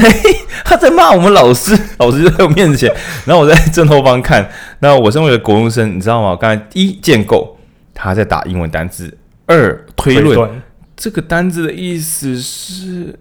[0.63, 2.91] 他在骂我们老师，老师就在我面前，
[3.26, 4.49] 然后我在正后方看。
[4.80, 6.36] 那我身为一个国中生，你知道吗？
[6.39, 7.58] 刚才一建构，
[7.93, 9.08] 他在打英文单字；
[9.45, 10.49] 二推论，
[10.95, 13.19] 这个单字的意思是。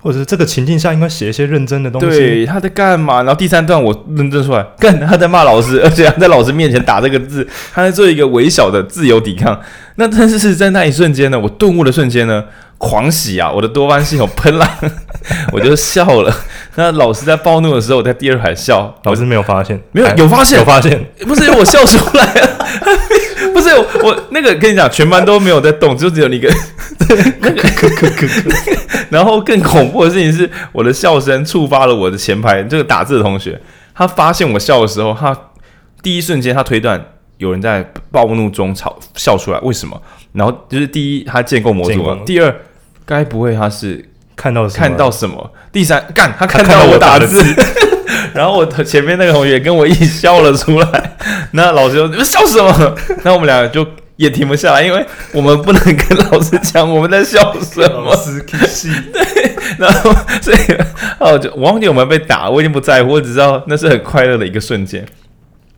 [0.00, 2.06] 或者是这个情境下应该写一些认真的东西。
[2.06, 3.16] 对，他在干嘛？
[3.16, 9.60] 然后第三段我认真出来，干他在骂老师，而且他在老师面前打这个字，他在做一个微小的自由抵抗。
[9.96, 12.44] 那但是是在那一瞬间呢，我顿悟的瞬间呢，
[12.78, 13.50] 狂喜啊！
[13.50, 14.78] 我的多巴胺系统喷了，
[15.52, 16.32] 我就笑了。
[16.76, 22.48] 那老师在暴怒的时候，我在第二排笑，老师没有发现，没有有发现，有发现，不是因为我笑出来了。
[23.54, 26.48] 不是我，我那个跟你讲，全班都没有在动，就只有你一 个。
[27.40, 27.68] 那个，
[29.10, 33.60] 然后更恐怖的事情是，我的笑声触发了我的前排这个打字的同学。
[33.94, 35.36] 他发现我笑的时候，他
[36.02, 37.02] 第一瞬间他推断
[37.38, 37.82] 有人在
[38.12, 40.00] 暴怒中吵笑出来，为什么？
[40.32, 42.54] 然后就是第一，他建构模组了；第二，
[43.06, 45.50] 该不会他是看到看到什么？
[45.72, 47.42] 第三，干他看到我打字。
[48.38, 51.16] 然后我前面那个同学跟我一起笑了出来，
[51.50, 58.14] 那老师说：“你们笑什么？” 那我们两个就也停不下来，因为我们不能跟老师讲我们在笑什么。
[59.12, 60.56] 对，然后所以
[61.18, 65.04] 哦，就我忘记我们被打，我已经不在乎，我只知道那是很快乐的一个瞬间。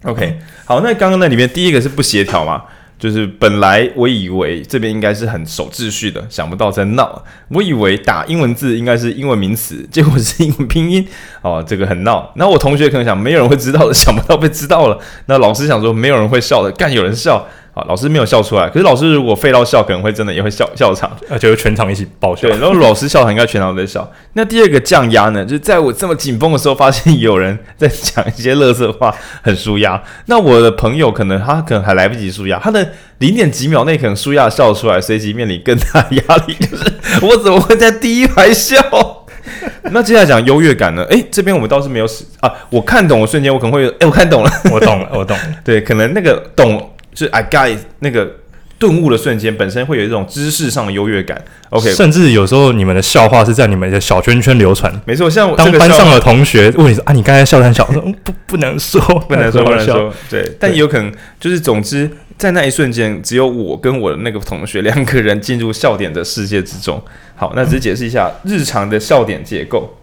[0.02, 2.64] OK，好，那刚刚那里面第一个是不协调嘛？
[3.00, 7.24] 就是本来我以为这边应该是很守秩序的，想不到在闹。
[7.48, 11.08] 我以为打英文字应该是英文名词，结果是英文拼音
[11.40, 12.30] 哦，这个很闹。
[12.36, 14.98] 那我同学可能想没有人会知道的，想不到被知道了。
[15.26, 17.48] 那老师想说没有人会笑的，干有人笑。
[17.80, 18.68] 好，老师没有笑出来。
[18.68, 22.48] 可是老师如果废到笑，可能会真的也会笑笑场，而且会全场一起爆笑。
[22.48, 24.10] 对，然后老师笑场，应该全场都在笑。
[24.34, 25.44] 那第二个降压呢？
[25.44, 30.02] 就是在我这么紧绷的时候，发现有人在讲一些乐色话，很舒压。
[30.26, 32.86] 那我的朋友可能他可能还来不及舒压，他的
[33.18, 36.54] 零点几秒内可能舒压笑出来，随即面临更大压力。
[36.54, 38.76] 就是我怎么会在第一排笑？
[39.92, 41.02] 那接下来讲优越感呢？
[41.04, 42.52] 诶，这边我们倒是没有死啊。
[42.68, 45.42] 我看懂的瞬间，我可能会诶，我看懂了，我懂了，我懂了。
[45.64, 46.90] 对，可能那个懂。
[47.12, 48.36] 就是 I got it, 那个
[48.78, 51.42] 顿悟的瞬间，本身会有一种知识上的优越感。
[51.68, 54.92] OK，甚至有时候你们的笑话是在你们的小圈圈流传。
[55.04, 60.12] 没错，像当班上的同学问你说啊，你刚才笑得很小，我说 不不能说，不能说，不能说。
[60.30, 67.02] 对，但也有可能就是，总之在那一瞬间，只有我跟我的那个同学两个人进入笑点的世界之中。
[67.36, 69.94] 好，那只解释一下日常的笑点结构。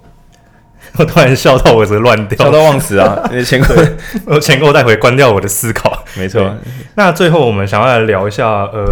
[0.98, 3.22] 我突然笑到我是乱掉，笑到忘词啊！
[3.32, 3.76] 你前构，
[4.26, 6.04] 我前构带回关掉我的思考。
[6.18, 6.56] 没错。
[6.96, 8.86] 那最后我们想要来聊一下，呃，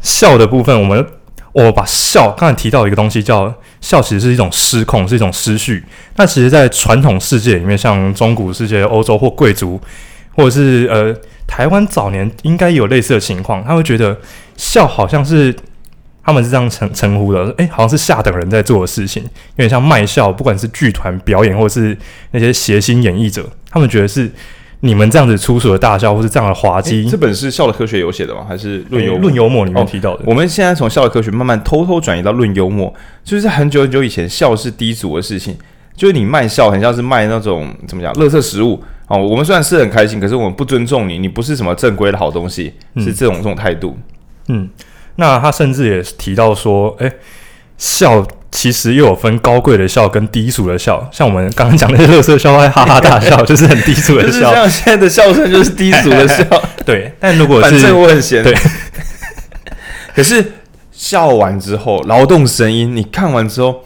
[0.00, 0.78] 笑的部分。
[0.78, 1.06] 我们
[1.52, 5.84] 我把笑刚才提到一个东西，叫笑，其实是一种失控，是一种失序。
[6.16, 9.80] 那其实，在传统世界里面，像中古世界、欧洲或贵族，
[10.36, 11.14] 或者是呃
[11.46, 13.64] 台湾早年，应该有类似的情况。
[13.64, 14.16] 他会觉得
[14.56, 15.54] 笑好像是。
[16.28, 21.96] 他们是这样称称呼的，诶、欸，好像是下等人在做的事情，有点像卖笑，不管是剧团表演，或是
[22.32, 24.30] 那些谐星演绎者，他们觉得是
[24.80, 27.10] 你们这样子粗俗的大笑，或是这样的滑稽、欸。
[27.10, 28.44] 这本是《笑的科学》有写的吗？
[28.46, 30.20] 还是《论幽论幽默》里面提到的？
[30.20, 32.92] 哦、我们现在从《笑的科学》慢慢偷偷转移到《论幽默》，
[33.24, 35.56] 就是在很久很久以前，笑是低俗的事情，
[35.96, 39.16] 就是你卖笑，很像是卖那种怎么讲，垃圾食物哦。
[39.16, 43.96] 我们虽然是很开心，可是我们不尊重你，你不是什么正规的好东西，是这种、嗯、这种态度，
[44.48, 44.68] 嗯。
[45.20, 47.12] 那他甚至也提到说，诶、
[47.76, 51.08] 笑其实又有分高贵的笑跟低俗的笑。
[51.12, 54.54] 像我们刚刚讲的垃圾笑话，哈哈大笑，就是很低俗的笑。
[54.54, 56.44] 像现在的笑声就是低俗的笑。
[56.86, 58.42] 对，但如果是反正我很闲。
[58.42, 58.54] 对。
[60.14, 60.52] 可是
[60.92, 63.84] 笑完之后，劳动声音，你看完之后，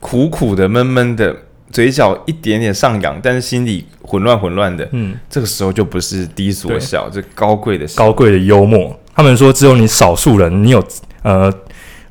[0.00, 1.34] 苦苦的、闷闷的，
[1.70, 4.86] 嘴角一点点上扬，但是心里混乱混乱的。
[4.92, 8.98] 嗯，这个时候就不是低俗的笑，这高贵的笑，高贵的幽默。
[9.20, 10.82] 他们说，只有你少数人，你有
[11.22, 11.52] 呃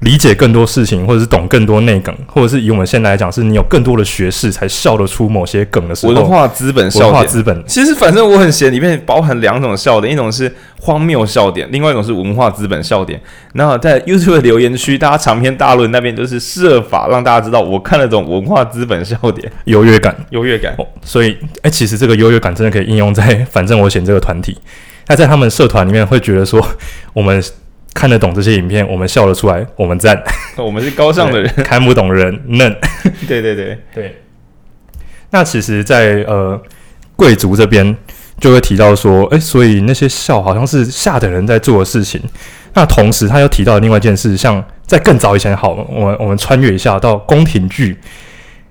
[0.01, 6.13] 理解更多事情，或者是懂更多内梗，或者是以我们现在来讲，是你有更多的学识，才笑得出某些梗的时候。
[6.13, 7.63] 文化资本笑点，文化资本。
[7.65, 13.19] 其实反正我很闲，里面包含两种笑点，一种是荒谬笑点，另外一种是文化资本笑点。
[13.53, 20.75] 然后在 YouTube 的留言区，大家长篇大论那边就是设法让大家知道我看得懂文化资本笑点，优越感，优越感。
[20.77, 24.55] 哦，所以，哎，其实这个优越感真的可以应用在反正我选这个团体。
[25.09, 26.63] 他在他们社团里面会觉得说，
[27.13, 27.43] 我们
[27.95, 30.23] 看得懂这些影片，我们笑得出来，我们赞，
[30.55, 32.71] 我们是高尚的人，看不懂人嫩。
[33.27, 34.21] 对对对对。
[35.31, 36.61] 那其实在，在呃
[37.15, 37.97] 贵族这边
[38.39, 42.21] 就会提到说，诶，所以那些笑好像是下等人在做的事情。
[42.75, 47.97] 那同时他又提到另外一件事，像在更早以前，好，我们我们穿越一下到宫廷剧，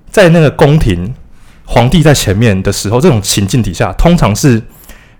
[0.09, 1.13] 在那个宫廷，
[1.65, 4.63] 皇帝在前面的时候，这种情境底下，通常是。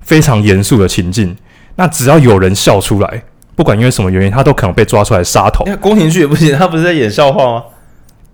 [0.01, 1.35] 非常严肃的情境，
[1.75, 3.23] 那只要有人笑出来，
[3.55, 5.65] 不管因为什么原因，他都可能被抓出来杀头。
[5.81, 7.63] 宫廷剧也不行，他不是在演笑话吗？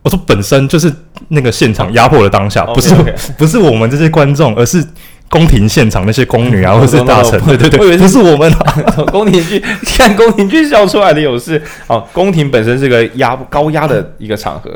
[0.04, 0.94] 我说本身就是
[1.30, 2.94] 那个现场压迫的当下，不是.
[3.38, 4.86] 不是我们这些观众，而是
[5.30, 7.42] 宫廷现场那些宫女啊，或者是大臣。
[7.42, 8.54] 对对对，我以为不是我们
[9.12, 9.60] 宫廷剧
[9.98, 11.60] 看宫廷剧笑出来的有事。
[11.88, 14.72] 哦，宫廷本身是个压高压的一个场合。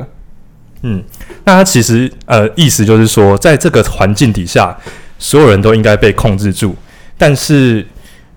[0.82, 1.04] 嗯，
[1.44, 4.76] 那他其实呃意思就是说，在这个环境底下，
[5.20, 6.76] 所有人都应该被控制住，
[7.16, 7.86] 但是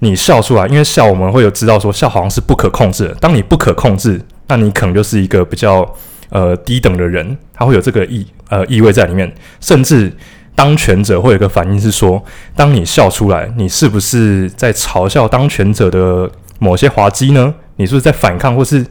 [0.00, 3.14] 你笑出来，因为笑我们会有知道说笑好像是不可控制的。
[3.14, 5.90] 当你不可控制，那你可能就是一个比较。
[6.34, 10.10] 呃，低等的人他会有这个意呃意味在里面，甚至
[10.54, 12.24] 当权者会有一个反应是说，
[12.56, 17.52] 当你笑出来，你是不是在嘲笑当权者的某些滑稽呢？
[17.76, 18.82] 你是不是在反抗，或是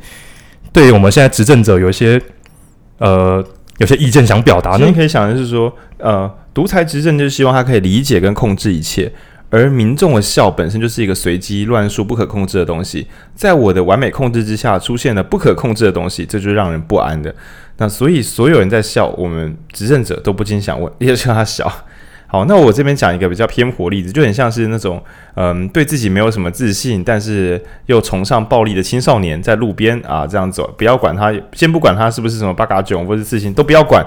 [0.72, 2.22] 对于我们现在执政者有一些
[3.00, 3.44] 呃
[3.80, 4.86] 有些意见想表达呢？
[4.86, 9.12] 你可以想的是说，呃，独裁执政就是希望他可以理解跟控制一切。
[9.50, 17.36] 而民众的笑本身就是一个随机乱数、不可控制的东西，在我的完美控制之下出现了不可控制的东西，这就是让人不安的。
[17.76, 21.70] 那所以所有人在笑，我们执政者都不禁想问： 也是他笑？
[22.28, 25.04] 好，那我这边讲一个比较偏颇例子，就很像是那种
[25.36, 34.02] 嗯，对自己没有什么自信，但是又崇尚暴力的青少年在路边啊这样走，不要管他，先不管他是不是什么八嘎囧或是自信，都不要管。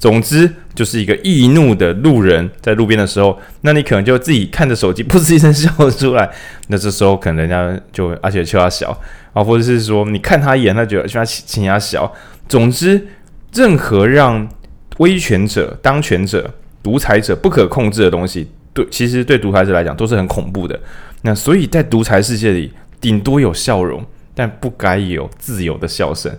[0.00, 6.28] 总之，就是一个易怒的路人在路边的时候，那你可能就自己看着手机，噗嗤一声笑了出来。
[6.68, 8.98] 那这时候可能人家就而且就要笑
[9.34, 12.10] 啊，或者是说你看他一眼，他觉得就要请他笑。
[12.48, 13.06] 总之，
[13.52, 14.48] 任何让
[14.96, 16.50] 威权者、当权者、
[16.82, 20.80] 独裁者不可控制的东西，对，其实对独裁者来讲都是很恐怖的。
[21.20, 24.02] 那所以在独裁世界里，顶多有笑容，
[24.34, 26.34] 但不该有自由的笑声。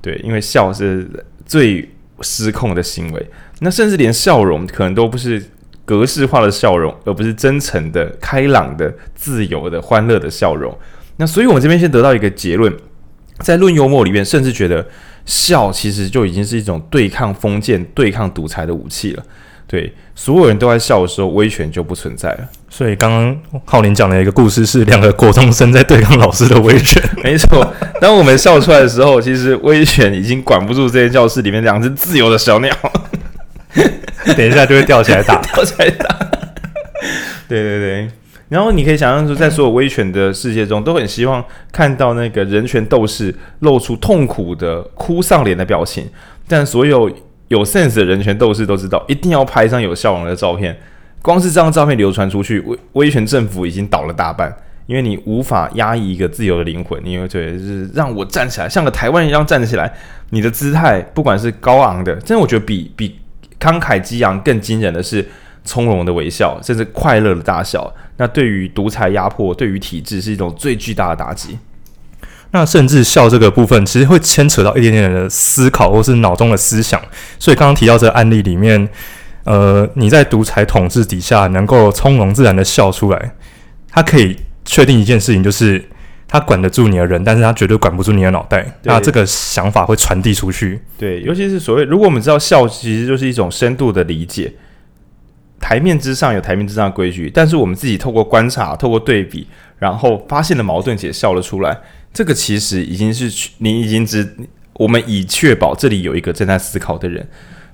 [0.00, 1.08] 对，因为笑是
[1.46, 1.88] 最。
[2.22, 3.30] 失控的行为，
[3.60, 5.44] 那甚至连笑容可能都不是
[5.84, 10.76] 格式化的笑容，而不是真诚的、开朗的、自由的、欢乐的笑容。
[11.16, 12.72] 那所以，我们这边先得到一个结论，
[13.40, 14.86] 在论幽默里面，甚至觉得
[15.26, 19.22] 笑其实就已经是一种对抗封建、对抗独裁的武器了。
[19.72, 22.40] 对，所有人都在笑的时候，威权就不存在了。
[22.68, 27.02] 所以刚刚浩林讲的一个故事是两个国中生在对抗老师的威权。
[27.24, 27.66] 没错，
[27.98, 32.70] 当我们笑出来的时候，其实威权已经管不住这间教室里面两只自由的小鸟，
[34.36, 36.18] 等一下就会吊起来打， 吊起来打。
[37.48, 38.08] 对对对，
[38.50, 46.06] 然后你可以想象出，在所有威权的世界中，都很希望看到那个人权斗士露出痛苦的哭丧脸的表情，
[46.46, 47.10] 但所有。
[47.52, 50.74] 有 sense 的人权斗士都知道，一定要拍一张有笑容的照片。
[51.20, 54.50] 光是这张照片流传出去，威威权政府已经倒了大半。
[54.86, 59.92] 因为你无法压抑一个自由的灵魂，你会觉得是让我站起来，像个台湾人一样站起来。
[60.30, 63.16] 你的姿态，不管是高昂的，真的我觉得比比
[63.60, 65.24] 慷慨激昂更惊人的是
[65.62, 67.92] 从容的微笑，甚至快乐的大笑。
[68.16, 71.58] 那对于独裁压迫，对于体制是一种最巨大的打击。
[72.52, 77.00] 那甚至笑这个部分，其实会牵扯到一点点的思考，或是脑中的思想。
[77.38, 78.88] 所以刚刚提到这个案例里面，
[79.44, 83.34] 呃，你在独裁统治底下能够从容自然的笑出来，
[83.90, 85.82] 他可以确定一件事情，就是
[86.28, 88.64] 他管得住你的人，但是他绝对管不住你的脑袋。
[88.82, 90.80] 那这个想法会传递出去。
[90.98, 94.52] 对，尤其是所谓，如果我们知道笑其实就是一种深度的理解，
[95.58, 99.46] 台面之上有台面之上的规矩，但是我们自己透过观察、透过对比，
[99.78, 101.78] 然后发现了矛盾且笑了出来。
[102.12, 104.36] 这个其实已经是你已经知，
[104.74, 107.26] 我们已确保这里有一个正在思考的人。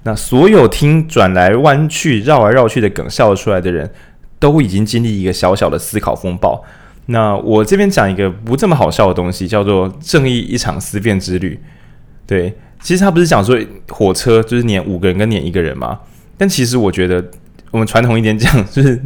[0.05, 3.91] 那所有听转来弯去、绕来绕去的梗笑出来的人，
[4.39, 6.65] 都已经经历一个小小的思考风暴。
[7.07, 11.59] 那我这边讲一个不这么好笑的东西，叫做“正义一场思辨之旅”。
[12.25, 15.99] 对，其实他不是讲说火车就是撵五个人跟撵一个人吗？
[16.37, 17.25] 但其实我觉得
[17.73, 19.03] 我们传统一点讲，就是。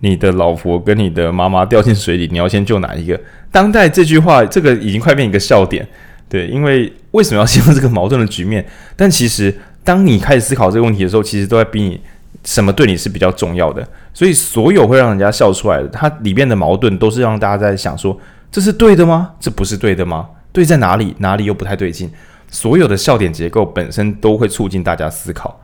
[0.00, 3.18] 你的老婆跟你的妈妈掉进水里，你要先救哪一个？
[3.50, 5.86] 当代这句话，这个已经快变一个笑点，
[6.28, 8.64] 对，因为为什么要陷入这个矛盾的局面？
[8.96, 12.00] 但其实，当你开始思考这个问题的时候，其实都在逼你
[12.44, 13.86] 什么对你是比较重要的。
[14.14, 18.18] 所以，所有会让人家笑出来的，它里面的矛盾都是让大家在想说：
[18.50, 19.32] 这是对的吗？
[19.38, 20.28] 这不是对的吗？
[20.52, 21.14] 对在哪里？
[21.18, 22.10] 哪里又不太对劲？
[22.48, 25.60] 所有的笑点结构本身都会促进大家思考。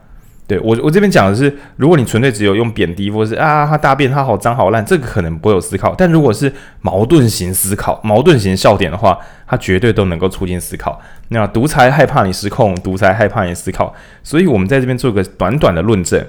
[0.47, 5.93] 对我，我这边讲的是，如果你纯粹只有用贬低，或是啊，他大便他好脏好烂，这个可能不会有思考。
[5.97, 11.01] 但如果是矛盾型思考、矛盾型笑点的话，他绝对都能够促进思考。
[11.27, 13.93] 那独裁害怕你失控，独裁害怕你思考，
[14.23, 16.25] 所以我们在这边做个短短的论证，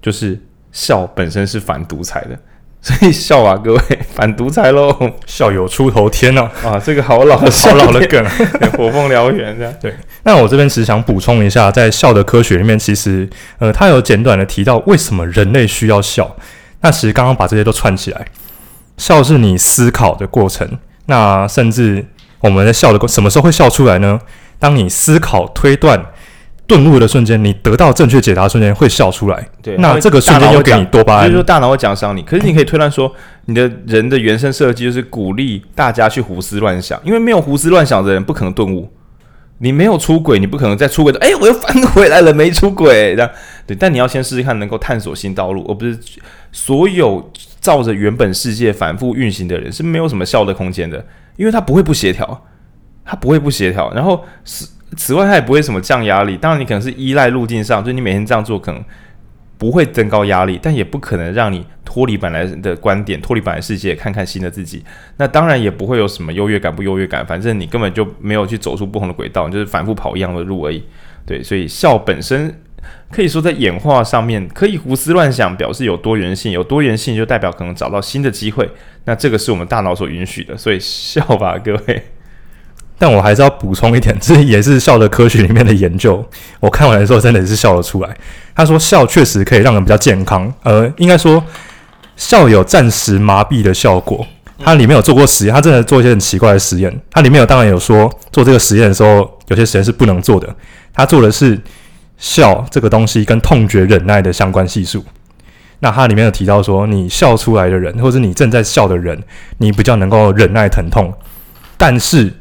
[0.00, 0.38] 就是
[0.70, 2.38] 笑本身是反独裁的。
[2.86, 3.80] 所以笑啊，各位
[4.14, 4.96] 反独裁喽！
[5.26, 6.48] 笑有出头天呐！
[6.64, 8.24] 啊，这个好老的好老的梗，
[8.78, 9.74] 火凤燎原这样。
[9.80, 13.28] 对，那我这边其实想补充一下，在笑的科学里面，其实
[13.58, 16.36] 呃，他有简短的提到为什么人类需要笑。
[16.82, 18.24] 那其实刚刚把这些都串起来，
[18.96, 22.06] 笑是你思考的过程，那甚至
[22.38, 24.20] 我们在笑的过什么时候会笑出来呢？
[24.60, 26.00] 当你思考、推断、
[26.66, 29.48] 顿悟的瞬间，你得到正确解答瞬间会笑出来。
[29.62, 32.22] 对，那这个瞬间又给你多巴胺，就是说大脑会奖赏你。
[32.22, 33.12] 可是你可以推断说，
[33.44, 38.90] 你的人的原生设计就是鼓励大家去胡思乱想，因为没有胡思乱想的人不可能顿悟。
[39.58, 41.18] 你没有出轨，你不可能再出轨的。
[41.20, 43.30] 哎，我又翻回来了，没出轨，这样
[43.66, 43.74] 对。
[43.74, 45.98] 但你要先试试看，能够探索新道路，而不是
[46.52, 51.02] 所有照着原本世界反复运行的人是没有什么笑的空间的，
[51.36, 52.44] 因为他不会不协调，
[53.02, 53.90] 他不会不协调。
[53.94, 56.36] 然后此此外，他也不会什么降压力。
[56.36, 58.84] 当然，你可能是依赖路径上，就你每天这样做可能。
[59.58, 64.84] 不会增高压力，但也不可能让你脱离本来的观点，脱离本来世界，看看新的自己。
[65.16, 70.84] 那当然也不会有什么优越感不优越感，反正你根本就没有去走出不同的轨道，你就是反复跑一样的路而已。
[71.24, 72.54] 对，所以笑本身
[73.10, 78.68] 可以说在演化上面可以胡思乱想，表示有多元性，有多元性就代表可能找到新的机会。
[79.06, 82.02] 那这个是我们大脑所允许的，所以笑吧， 各位。
[82.98, 86.24] 但我还是要补充一点，这也是笑的科学里面的研究。
[86.60, 88.16] 我看完的时候真的是笑了出来。
[88.54, 91.44] 他说笑确实可以让人比较健康，呃，应该说
[92.16, 94.26] 笑有暂时麻痹的效果。
[94.58, 97.00] 它里面有做过实验，他真的做一些很奇怪的实验。
[97.10, 100.48] 它里面有当然有说做这个实验的时候，有些实验是不能做的。
[100.94, 101.60] 他做的是
[102.16, 105.04] 笑这个东西跟痛觉忍耐的相关系数。
[105.80, 109.22] 那它里面有提到说，你笑出来的人，或者你正在笑的人，
[109.58, 111.12] 你比较能够忍耐疼痛，
[111.76, 112.32] 但是。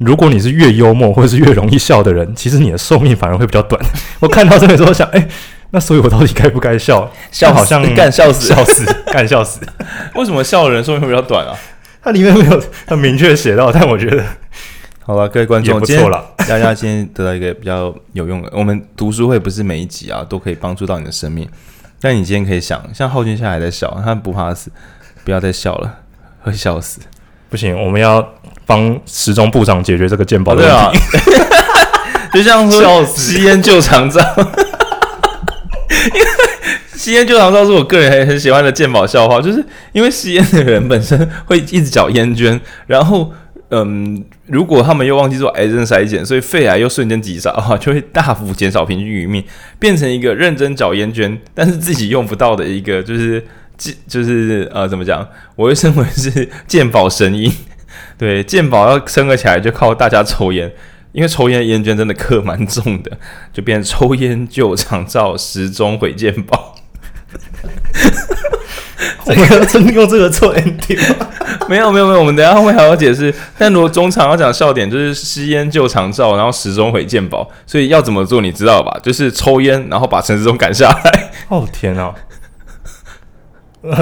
[0.00, 3.80] 如果你是越幽默或者是越容易笑的人，其实你的寿命反而会比较短。
[4.18, 5.28] 我看到这个时候想，哎、欸，
[5.72, 7.12] 那所以我到底该不该笑？
[7.30, 9.60] 笑好像 干笑死，笑死， 干笑死。
[10.14, 11.54] 为什么笑的人寿命会比较短啊？
[12.02, 14.24] 它里面没有很明确写到，但我觉得，
[15.04, 16.24] 好了，各位观众不错了。
[16.38, 21.46] 大家今天得到一个比较有用的，我们读书会不是每一集啊都可以帮助到你的生命，
[22.00, 24.70] 但你今天可以想，像浩俊现在还在笑，他不怕死，
[25.24, 25.98] 不要再笑了，
[26.40, 27.00] 会笑死。
[27.50, 28.26] 不行，我们要
[28.64, 30.72] 帮时钟部长解决这个鉴宝的问题。
[30.72, 34.20] 哦啊、 就像说吸烟救长照，
[36.14, 36.26] 因为
[36.94, 43.32] 吸烟救长照是我个人很很喜欢的鉴宝笑话，就是因为吸烟的人本身会一直缴烟捐，然后
[43.70, 49.44] 嗯，如果他们又忘记做癌症筛检，所以肺癌又瞬间急杀的话， 就会大幅减少平均余命，
[49.80, 53.44] 变成一个认真缴烟捐，但是自己用不到的一个就是。
[54.06, 55.26] 就是呃，怎么讲？
[55.56, 57.52] 我会称为是 健保神医。
[58.18, 60.70] 对，健保要升个起来，就靠大家抽烟，
[61.12, 63.10] 因为抽烟烟圈真的课蛮重的，
[63.52, 66.76] 就变成抽烟救长照，时钟毁健保。
[69.24, 71.28] 我们要真用这个做 ending 吗？
[71.68, 73.32] 没有没有没有，我们等一下后面还要解释。
[73.56, 78.98] 但如果中场要讲笑点，就是吸烟救长照，然后时钟毁健保，所以要怎么做你知道吧？
[79.02, 81.30] 就是抽烟，然后把陈时中赶下来。
[81.48, 82.12] 哦天啊！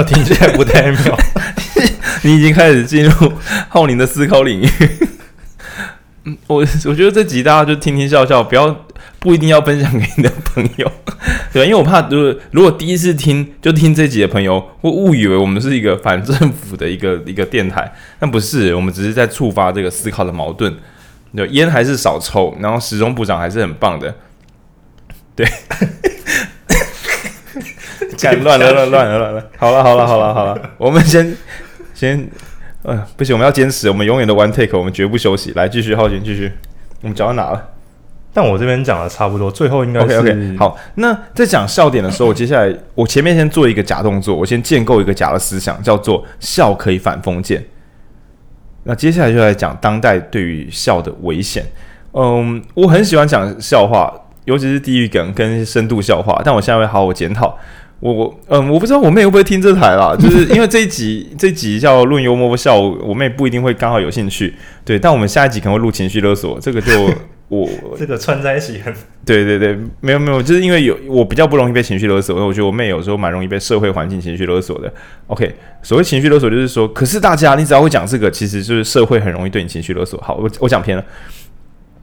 [0.07, 1.19] 听起来不太妙，
[2.23, 3.33] 你已经开始进入
[3.69, 4.69] 浩宁的思考领域。
[6.25, 6.57] 嗯，我
[6.87, 8.87] 我觉得这集大家就听听笑笑，不要
[9.21, 10.93] 不一定要分享给你的朋友，
[11.53, 20.77] 对，因为我怕，如果如果第一次听就听这集的朋友会误以为我们是一个反政府的一个一个电台，但不是，我们只是在触发这个思考的矛盾。
[21.37, 24.17] 对，烟还是少抽，然后时钟部长还是很棒的，
[25.37, 25.47] 对。
[28.21, 29.45] 干乱了，乱乱了，乱了。
[29.57, 30.61] 好了，好了，好了，好了。
[30.79, 31.37] 我们先
[31.95, 32.29] 先，
[32.83, 35.53] 呃，不行，我们要坚持，我们永远的 one take，我们绝不休息。
[35.53, 36.53] 来，继续，浩杰，继续。
[37.03, 37.69] 我们讲到哪了？
[38.33, 40.57] 但我这边讲的差不多，最后应该 OK。
[40.59, 47.65] 好，那在讲笑点的时候，我接下来我前面先做一个假动作，我先建构一个假的思想，叫做笑可以反封建。
[48.85, 51.65] 那接下来就来讲当代对于笑的危险。
[52.13, 54.13] 嗯，我很喜欢讲笑话，
[54.45, 57.59] 尤其是地狱梗跟深度笑话，但我现在会好好检讨。
[58.01, 66.93] 我我嗯，我不知道我妹会不会听这台啦， 就是因为这一集这一集叫论幽默笑，我妹不一定会刚好有兴趣，对，但我们下一集可能会录情绪勒索，这个就
[67.49, 67.69] 我
[67.99, 68.95] 这个串在一起很，
[69.25, 74.93] 对对对，没有没有，就是因为有我比较不容易被情绪勒索，我觉得我妹有时候蛮容易被社会环境情绪勒索的。
[75.27, 80.21] OK，所谓情绪勒索就是说，可是大家你只要会讲这个，其实就是社会很容易对你情绪勒索。
[80.21, 81.03] 好，我我讲偏了。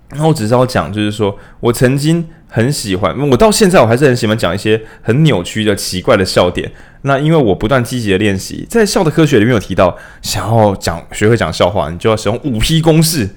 [0.10, 6.72] 然后我只是要讲，就是说我曾经很喜欢，我到现在我还是很喜欢讲一些很扭曲的奇怪的笑点。
[7.02, 13.30] 那因为我不断积极的练习，在笑的科学里面有提到，想要讲学会讲笑话，你就要使用五 P 公式，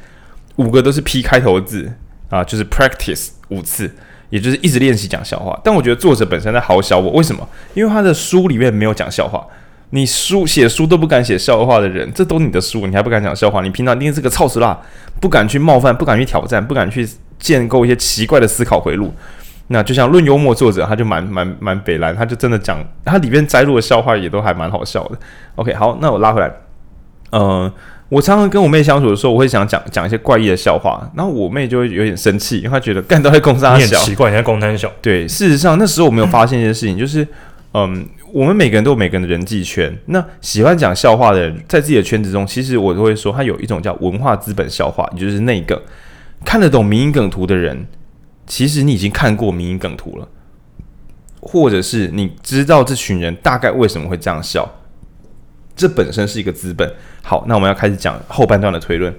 [0.57, 1.93] 五个都是 P 开头的字
[2.29, 3.91] 啊，就是 practice 五次，
[4.31, 5.59] 也就是一直练习讲笑话。
[5.64, 7.49] 但我觉得作者本身在好笑我，为什么？
[7.75, 9.47] 因为他的书里面没有讲笑话。
[9.91, 13.62] 你书写书都不敢写笑话的人，这都是你的书，你还不敢讲笑话？
[13.62, 14.78] 你平常一定是个操死啦，
[15.20, 17.09] 不敢去冒犯，不敢去挑战，不敢去
[17.39, 19.12] 建构一些奇怪的思考回路。
[19.68, 25.18] 那就像论幽默作者，他就蛮蛮蛮北蓝，他就真的讲，他里面摘录的笑话也都还蛮好笑的。
[25.57, 26.51] OK，好，那我拉回来，
[27.30, 27.70] 呃，
[28.09, 34.91] 我常常跟我妹相处的时候，我会想讲讲一些怪异的笑话，然后我妹就会有点生气，因为她觉得干都在公三小，奇怪，你在公山小。
[35.03, 37.26] 对，事实上那时候我没有发现一件事情，就是
[37.75, 39.95] 嗯，我们每个人都有每个人的人际圈。
[40.07, 45.83] 那喜欢讲笑话的人，在自己的圈子中，其实我都会说，他有一种叫文化资本笑话，也就是那个
[46.45, 47.87] 看得懂民营梗图的人，
[48.47, 50.29] 其实你已经看过民营梗图了，
[51.41, 54.69] 或者是你知道这群人大概为什么会这样笑。
[55.77, 56.93] 这本身是一个资本。
[57.23, 59.14] 好，那我们要开始讲后半段的推论。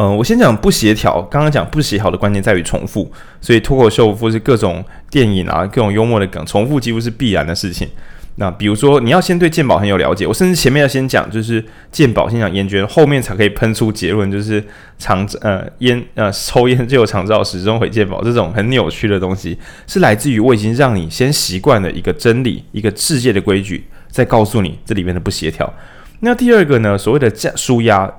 [0.00, 1.20] 嗯、我先讲不协调。
[1.22, 7.88] 刚刚讲不协调的关键在于重复，所以脱口秀或是各种电影啊，各种幽默的梗，重复几乎是必然的事情。
[8.36, 14.62] 那比如说，你要先对鉴宝很有了解，我甚至前面要先讲，就是鉴宝，先讲烟卷，后面才可以喷出结论，就是
[14.98, 23.84] 长呃烟呃抽烟就有长照，始终毁鉴宝这种很扭曲的东西，是来自于我已经让你先习惯了一个真理，一个世界的规矩。
[24.08, 25.74] 再告诉你这里面的不协调。
[26.20, 26.96] 那第二个呢？
[26.96, 28.10] 所谓的降舒压，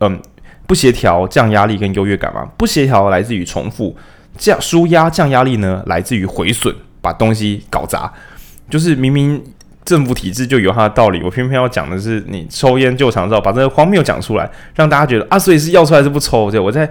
[0.00, 0.20] 嗯，
[0.66, 2.46] 不协调降压力跟优越感嘛。
[2.56, 3.96] 不协调来自于重复，
[4.36, 8.12] 降舒压降压力呢来自于毁损，把东西搞砸。
[8.68, 9.42] 就是明明
[9.84, 16.50] 政府体制就有它的道理，我偏偏要讲的是你抽烟就长照，把这个荒谬讲出来，让大家觉得啊，所以是要出来是不抽？
[16.50, 16.90] 对，我在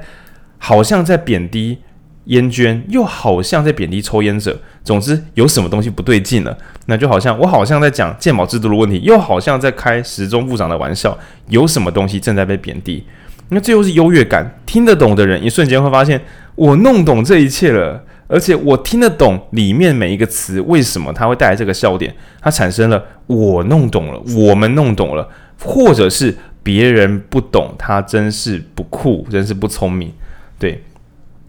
[0.57, 1.78] 好像在贬低。
[2.26, 6.57] 烟捐又好像在贬低抽烟者，总之有什么东西不对劲了，
[6.88, 11.15] 那就好像我好像在讲鉴宝制度的问题，又好像在开时钟部长的玩笑，
[11.49, 13.05] 有什么东西正在被贬低？
[13.49, 16.19] 那最后是优越感，听得懂的人一瞬间会发现
[16.55, 25.29] 我弄懂这一切了，而且我听得懂里面每一个词为什么它会带来这个笑点，它产生了我弄懂了，我们弄懂了，
[25.59, 30.11] 或者是别人不懂，他真是不酷，真是不聪明，
[30.57, 30.83] 对。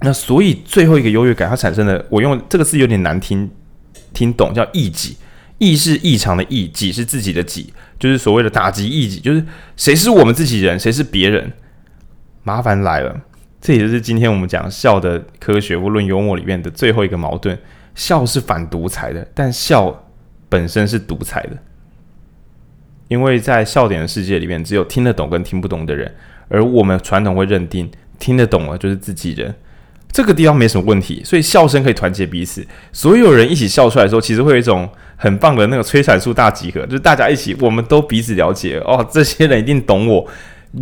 [0.00, 3.50] 那所以最后一个优越感，它产生的，我用这个字有点难听，
[4.12, 5.16] 听懂叫异己，
[5.56, 9.42] 异是异常的异，己是自己的己，就是所谓的打击异己，就是
[9.74, 11.50] 谁是我们自己人，谁是别人，
[12.46, 13.20] 麻烦来了，
[13.60, 17.58] 这也就是今天我们讲笑的科学或论幽默里面的最后一个矛盾，
[17.96, 20.04] 笑是反独裁的，但笑
[20.48, 21.58] 本身是独裁的，
[23.08, 26.14] 因为在笑点的世界里面，只有听得懂跟听不懂的人，
[26.46, 27.90] 而我们传统会认定
[28.20, 29.52] 听得懂了就是自己人。
[30.12, 32.64] 这个地方没什么问题，所以笑声可以团结彼此。
[32.92, 39.04] 所有人一起笑出来的时候，其实会有一种很棒的那个催产素大集合，就是大家一起，我们都彼此了解哦。
[39.10, 40.24] 这些人一定懂我。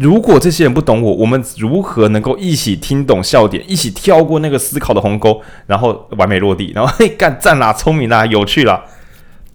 [0.01, 8.84] 如果这些人不懂我，我们如何能够一起听懂笑点，一起跳过那个思考的鸿沟，然后完美落地，然后嘿干赞啦，聪明啦，有趣啦。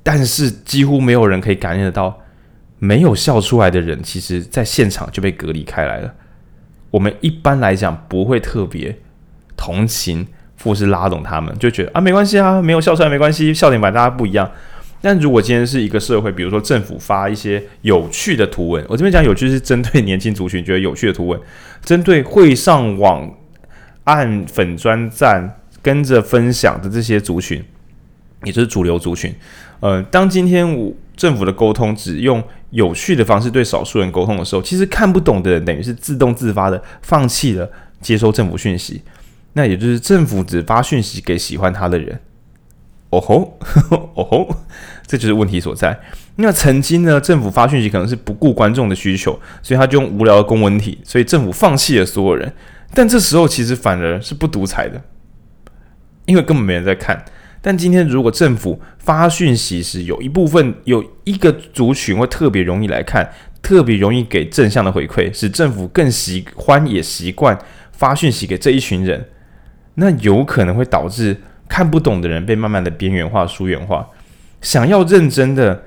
[0.03, 2.19] 但是几乎没有人可以感应得到，
[2.79, 6.13] 没有笑出来的人，其实在现场就被隔离开来了。
[6.91, 8.97] 我们一般来讲不会特别。
[9.61, 10.25] 同情
[10.63, 14.49] 或是拉拢他们，就觉得啊，没关系啊，没有笑出来没关系，笑点反正大家不一样。
[15.01, 21.39] 但如果今天是一个社会，比如说政府发一些有趣的图文，我这边讲有趣是针对年轻族群觉得有趣的图文，
[21.83, 23.31] 针对会上网
[24.03, 27.63] 按粉专赞跟着分享的这些族群，
[28.43, 29.33] 也就是主流族群。
[29.79, 37.69] 呃，当今天我政府的沟通只用有趣的方式对少数人沟通的时候，其实看不懂的人等于是自动自发的放弃了
[38.01, 39.01] 接收政府讯息。
[39.53, 42.19] 那也就是政府只发讯息给喜欢他的人，
[43.09, 43.57] 哦吼，
[44.15, 44.55] 哦吼，
[45.05, 45.99] 这就是问题所在。
[46.35, 52.53] 那曾经呢，政府发讯息可能是不顾观众的需求，所以他就用无聊的公文体，所以政府放弃了所有人。
[52.93, 55.01] 但这时候其实反而是不独裁的，
[56.25, 57.25] 因为根本没人在看。
[57.61, 63.29] 但今天如果政府发讯息时，有一部分有一个族群会特别容易来看，
[63.61, 67.59] 特别容易给正向的回馈，使政府更喜欢也习惯
[67.91, 69.27] 发讯息给这一群人。
[69.95, 71.35] 那有可能会导致
[71.69, 74.05] 看不懂的人被慢慢的边缘化、疏远化。
[74.61, 75.81] 想要认真的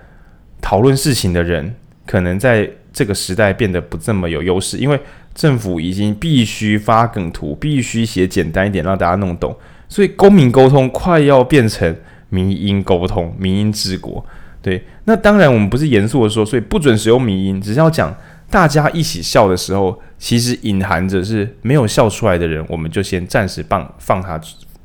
[0.62, 1.74] 讨论事情的人，
[2.06, 4.98] 可能在这个时代变得不这么有优势，因为
[5.34, 9.54] 政府已经必须发梗图，必须写简单一点，让大家弄懂。
[9.88, 11.94] 所以公民沟通快要变成
[12.30, 14.24] 民因沟通、民因治国。
[14.62, 18.16] 对，那当然我们不是严肃的说，所以不准使用民因，只是要讲。
[18.50, 24.38] 大家一起笑的时候，其实隐含着是没有笑出来的人，我们就先暂时放放他，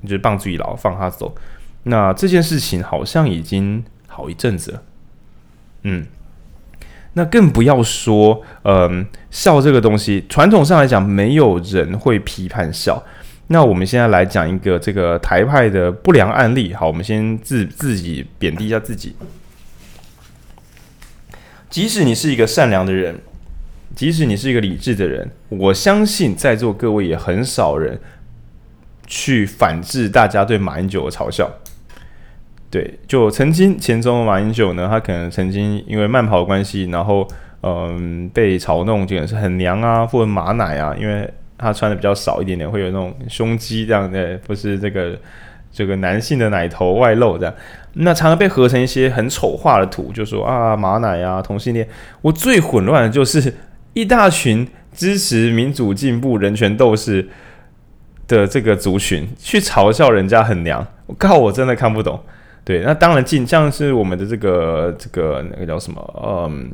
[0.08, 1.36] 就是放自己牢，放他走。
[1.84, 4.84] 那这件事情好像已经好一阵子了，
[5.84, 6.05] 嗯，
[7.14, 13.03] 那更不要说，嗯，笑这个东西，传统上来讲，没有人会批判笑。
[13.47, 19.16] 那我们现在来讲一个这个台派的不良案例，好，我们先自自己贬低一下自己。
[21.70, 23.20] 即使你是一个善良的人。
[23.95, 27.99] 即使你是一个理智的人，我相信在座各位也很少人
[29.08, 31.49] 去反制大家对马英九的嘲笑。
[32.70, 37.26] 对，就曾经前总统马英九呢，他可能曾经因为慢跑的关系，然后
[37.64, 41.28] 嗯被嘲弄，这个是很娘啊，或者马奶啊，因为
[41.58, 45.18] 他穿的比较少一点点，会有那种胸肌这样的，不是这个
[45.72, 47.53] 这个男性的奶头外露这样。
[47.93, 51.88] 那常常被合成一些很丑化的图，就说啊马奶啊同性恋。
[52.22, 53.53] 我最混乱的就是
[53.93, 57.28] 一大群支持民主进步、人权斗士
[58.28, 62.19] 的这个族群去嘲笑人家很娘，我靠，我真的看不懂。
[62.63, 66.69] 对，那当然进像是我们的这个这个那个叫什么，嗯，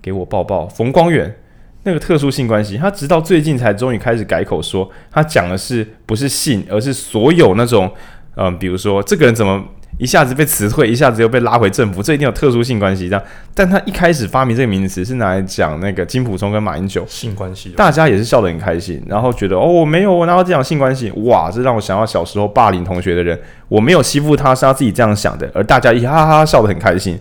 [0.00, 1.34] 给我抱抱，冯光远
[1.82, 7.90] 那个特殊性关系，他直到最近才终于开始改口说，他讲的是不是性，而是所有那种，
[8.36, 9.64] 嗯，比如说这个人怎么。
[10.00, 13.06] 一下子被辞退，一下子又被拉回政府，这一定有特殊性关系。
[13.06, 13.22] 这样，
[13.54, 21.10] 但他一开始发明这个名词是拿来讲那个金普聪跟马英九性关系，大家也是笑得很开心，然后觉得哦，我没有，我拿到这样性关系？
[21.24, 23.38] 哇，这让我想到小时候霸凌同学的人，
[23.68, 27.20] 我没有欺负他，是他自己这样想的，而大家一哈哈哈笑得很开心。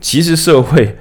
[0.00, 0.96] 其实社会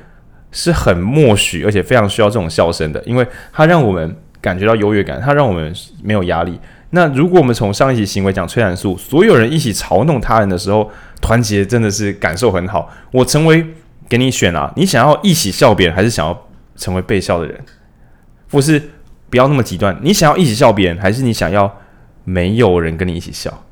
[0.51, 6.59] 是很默许，而且非常需要这种笑声的，因为它让我们感觉到优越感，它让我们没有压力。
[6.91, 10.89] 那如果我们从上一集行为讲催产素，所有人一起嘲弄他人的时候，
[11.21, 12.91] 团结真的是感受很好。
[13.11, 13.65] 我成为
[14.07, 17.59] 给你选啊，你想要一起笑别人，还是想要成为被笑的人？
[18.51, 18.81] 或是，
[19.29, 19.97] 不要那么极端。
[20.01, 21.79] 你想要一起笑别人，还是你想要
[22.23, 23.65] 没有人跟你一起笑？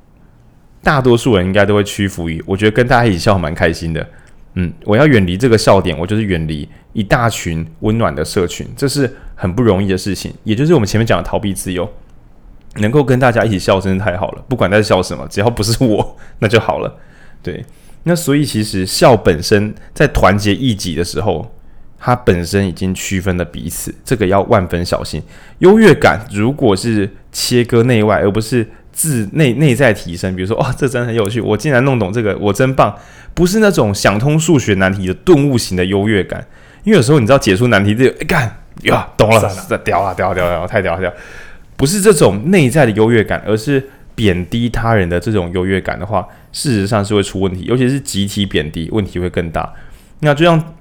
[0.84, 4.08] 大多数人应该都会屈服于，我觉得跟大家一起笑蛮开心的。
[4.56, 10.34] 嗯，我要远离这个笑点，我就是远离一大群温暖的社群，这是很不容易的事情。
[10.44, 11.90] 也就是我们前面讲的逃避自由。
[12.78, 14.44] 能够跟大家一起笑，真是太好了。
[14.50, 16.94] 不管在笑什么，只要不是我，那就好了。
[17.46, 17.64] 对，
[18.04, 21.56] 那所以其实笑本身在团结一己的时候，
[22.00, 25.22] 它本身已经区分了彼此，这个要万分小心。
[25.60, 32.98] 优越感如果是切割内外，而不是自内内在提升，比如说，哦，这真的很有趣，我竟然弄懂这个，我真棒，
[33.36, 36.44] 不是那种想通数学难题的顿悟型的优越感。
[36.84, 39.40] 因为有时候你知道解出难题，这个，哎干呀，懂了，
[39.84, 41.16] 屌了，屌了，屌了，太屌了，屌了。
[41.76, 43.84] 不是这种内在的优越感，而是
[44.14, 46.26] 贬低他人的这种优越感的话，
[46.56, 49.70] 事实上是会出问题，尤其是集体贬低，问题会更大。
[50.22, 50.74] 那就像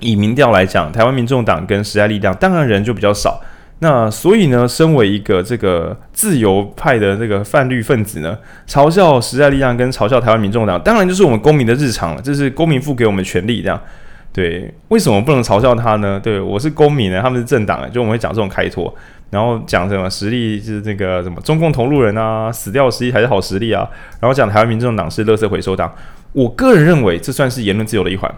[0.00, 3.40] 以民调来讲，台湾民众党跟时代力量，当然人就比较少。
[3.78, 8.36] 那所以呢，身为一个这个自由派的这个泛绿分子呢，
[8.66, 13.80] 嘲笑时代力量跟嘲笑台湾民众党，当然就是我们公民的日常了，这是公民赋给我们权利这样。
[14.32, 16.20] 对，为什么不能嘲笑他呢？
[16.22, 18.94] 对，我是公民呢，他们是政党，就我们会讲这种开脱。
[19.28, 23.86] 然后讲什么实力是这个什么中共同路人啊，死掉实力还是好实力啊。
[24.20, 25.92] 然后讲台湾民众党是垃圾回收党，
[26.32, 28.32] 我个人认为这算是言论自由的一环，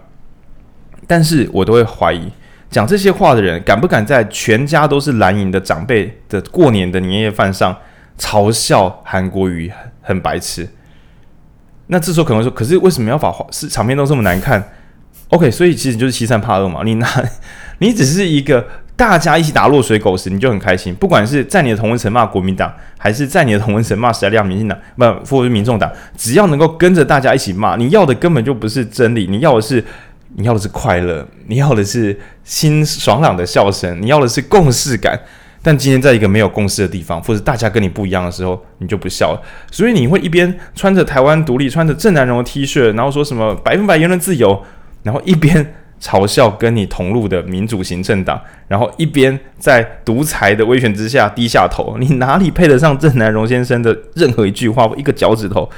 [1.06, 2.32] 但是我都会怀疑
[2.70, 7.76] 讲这些话的人敢不敢在全家都是蓝营的长辈的过年的年夜饭上
[8.18, 9.70] 嘲笑韩国瑜
[10.00, 10.66] 很白痴。
[11.88, 14.72] 那这时候可能说，可是为什么要把话是场面都这么难看
[15.28, 16.80] ？OK，所以其实就是欺善怕恶嘛。
[16.82, 17.06] 你拿
[17.78, 18.66] 你只是一个。
[18.98, 20.92] 大家一起打落水狗时，你就很开心。
[20.96, 29.84] 不管是在你的同温层骂国民党，还是在你的同温层骂时代力量、民进党，不，或者是民众党，只要能够跟着大家一起骂，你要的根本就不是真理，你要的是，
[30.34, 35.16] 你要的是快乐，你要的是心爽朗的笑声，你要的是共识感。
[35.62, 39.40] 但今天在一个没有共识的地方，或者大家跟你不一样的时候，你就不笑了。
[39.70, 44.60] 所以你会一边穿着台湾独立、穿着正南榕的 T 恤，然后说什么百分百言论自由，
[45.04, 45.74] 然后一边。
[46.00, 54.88] 嘲笑跟你同路的民主行政党，然后一边在独裁的威权之下低下头，你哪里配得上郑南榕先生的任何一句话？
[54.96, 55.68] 一个脚趾头，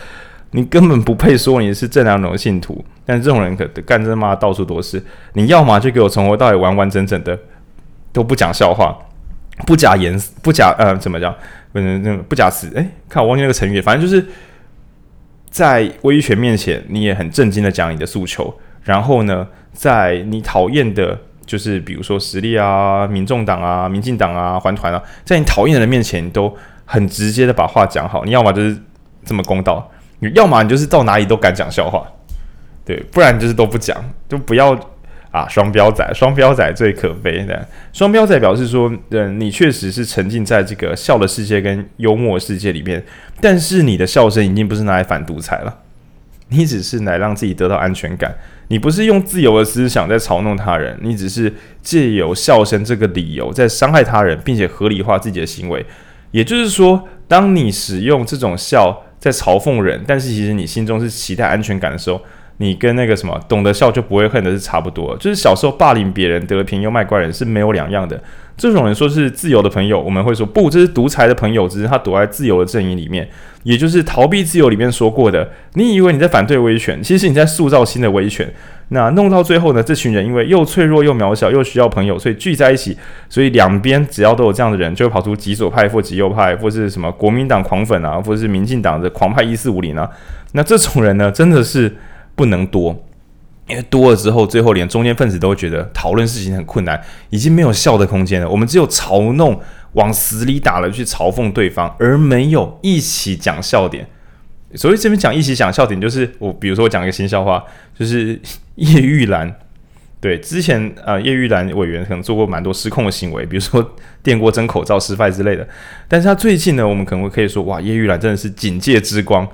[0.50, 2.84] 你根本不配说你是郑南榕的信徒。
[3.06, 5.02] 但这种人可干这妈到处都是。
[5.32, 7.36] 你要么就给我从头到尾完完整整的
[8.12, 8.96] 都不讲笑话，
[9.66, 11.34] 不假言不假呃怎么讲？
[11.72, 12.70] 不能那不假词。
[12.74, 14.24] 诶，看我忘记那个成语，反正就是
[15.48, 18.54] 在威权面前，你也很正经的讲你的诉求。
[18.82, 26.54] 然后呢，在你讨厌的，就是比如说实力啊、民众党啊、民进党啊、环团啊，在你讨厌的人面前，你都
[26.84, 28.24] 很直接的把话讲好。
[28.24, 28.76] 你要么就是
[29.24, 32.06] 这么公道，你要么你就是到哪里都敢讲笑话，
[32.84, 33.96] 对，不然就是都不讲，
[34.28, 34.78] 就不要
[35.30, 37.68] 啊双标仔，双标仔最可悲的。
[37.92, 43.04] 双标仔表示说，嗯，你确实是沉浸在这个笑的世界跟幽默世界里面，
[43.40, 45.78] 但是你的笑声已经不是拿来反独裁了，
[46.50, 48.34] 你只是来让自己得到安全感。
[48.68, 55.84] 你不是用自由的思想在嘲弄他人，你只是借由笑声这个理由在伤害他人，并且合理化自己的行为。
[56.30, 62.20] 也就是说，当你使用这种笑在嘲讽人，但是其实你心中是期待安全感的时候，
[62.60, 65.16] 你跟那个什么懂得笑就不会恨的是差不多。
[65.16, 68.22] 就是小时候霸凌别人、得了便宜又卖乖人是没有两样的。
[68.54, 73.26] 这种人说是自由的朋友，我们会说不，这是独裁的朋友，只是他躲在自由的阵营里面。
[73.62, 78.50] 也就是逃避自由里面说过的，你以为你在反对威权，其实你在塑造新的威权。
[78.88, 82.94] 那弄到最后呢，这群人因为又脆弱又渺小，又需要朋友，所以聚在一起。
[83.30, 90.06] 所以两边只要都有这样的人，就会跑出极左派或极右派，或是什么国民党狂粉啊，或是民进党的狂派一四五零啊。
[90.52, 91.94] 那这种人呢，真的是
[92.34, 93.04] 不能多，
[93.66, 97.00] 因为多了之后，最后连中间分子都会觉得讨论事情很困难，
[97.30, 98.48] 已经没有笑的空间了。
[98.48, 99.60] 我们只有嘲弄，
[99.92, 104.06] 往死里打了去嘲讽对方，而没有一起讲笑点。
[104.74, 108.40] 所以这边讲一起讲笑点，就是我比如说我讲一个新笑话，就是
[108.76, 109.52] 叶玉兰，
[110.20, 115.66] 对，之前呃叶玉兰委员可能做过蛮多失控的行为，比如说电锅蒸口罩失败之类的。
[116.06, 119.48] 但是他最近呢，我们可能会可以说，哇，叶玉兰真的是警界之光，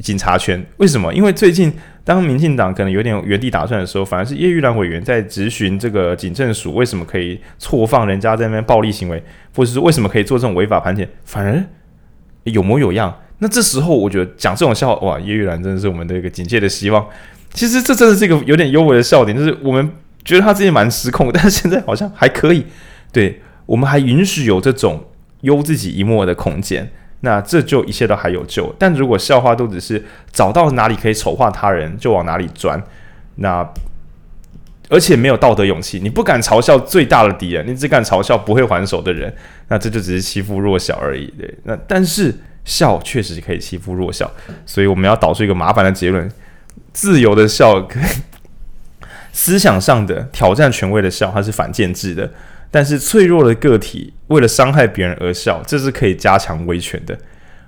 [0.00, 0.62] 警察圈。
[0.76, 1.14] 为什么？
[1.14, 1.72] 因为最近
[2.04, 9.22] 当民进党可能有点原地打转的时候，反而是叶玉兰委员在质询这个警政署为什么可以错放人家在那边暴力行为，
[9.56, 11.64] 或者是为什么可以做这种违法盘检，反而
[12.44, 13.20] 有模有样。
[13.38, 17.04] 那这时候，我觉得讲这种笑话，哇，叶玉兰真的是我们的一个警戒的希望。
[17.52, 19.90] 其实这真的是一个有点幽微的笑点，就是我们
[20.24, 22.66] 觉得他自己蛮失控，但是现在好像还可以。
[23.12, 25.04] 对，我们还允许有这种
[25.40, 26.90] 幽自己一默的空间，
[27.24, 28.72] 那这就一切都还有救。
[28.78, 32.80] 但如果笑话都只是找到哪里可以丑化他人就往哪里钻，
[33.36, 33.68] 那
[34.88, 39.34] 而且没有道德勇气，你不敢嘲笑最大的敌人，你只敢嘲笑不会还手的人，
[39.68, 41.26] 那这就只是欺负弱小而已。
[41.36, 42.32] 对，那但是。
[42.66, 44.32] 笑确实可以欺负弱小，
[44.64, 46.26] 所以我们要导出一个麻烦的结论：
[46.94, 48.04] 自由的笑，可以
[49.34, 52.26] 思想上的挑战权威的笑，它是反建制的；
[52.74, 57.16] 但是脆弱的个体为了伤害别人而笑，这是可以加强威权的。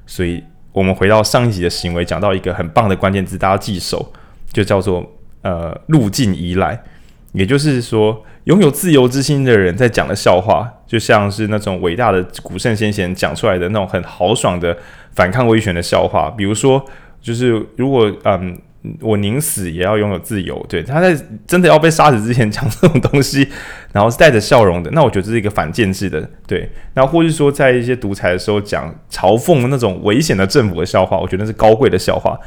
[0.04, 0.42] 所以，
[0.72, 4.12] 我们回到上一集的行为，讲到一个很棒的关键字，大家记熟，
[4.52, 5.09] 就叫做
[5.42, 6.82] 呃路径依赖。
[7.30, 14.76] 也就是说，拥有自由之心的人在讲的笑话，就像是那种伟大的古圣先贤讲出来的那种很豪爽的
[15.12, 16.28] 反抗威权的笑话。
[16.36, 16.84] 比如说，
[17.20, 18.59] 就是如果嗯，
[19.01, 21.16] 我宁死也要拥有自由，对，他在
[21.47, 23.49] 真的要被杀死之前讲这种东西，
[23.93, 26.70] 然后是带着笑容的，那我觉得这是一个反建制的，对。
[26.95, 32.39] 那或是说，在一些独裁的时候讲嘲讽那种危险的政府的笑话，我觉得是高贵的笑话。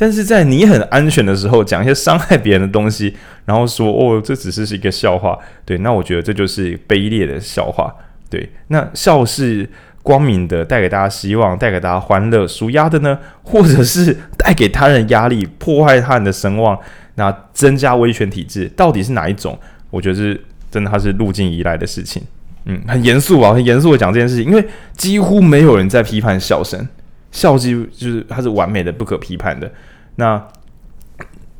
[0.00, 7.92] 但是在你很安全的时候讲一些伤害别人的东西，然后说哦，这只是是一个笑话，对，那我觉得这就是卑劣的笑话，
[8.30, 8.48] 对。
[8.68, 9.68] 那笑是
[10.08, 16.78] 光明的，带给大家希望，带给大家欢乐；纾压的呢， 或者是带给他人压力，破坏他人的声望，
[17.16, 19.58] 那增加威权体制，到底是哪一种？
[19.90, 20.40] 我觉得是
[20.70, 22.22] 真的，它是路径依赖的事情。
[22.64, 24.64] 嗯，很严肃啊，很严肃的讲这件事情，因为
[24.96, 26.88] 几乎没有人在批判笑声。
[27.30, 29.70] 笑几乎就是它是完美的、不可批判的。
[30.16, 30.42] 那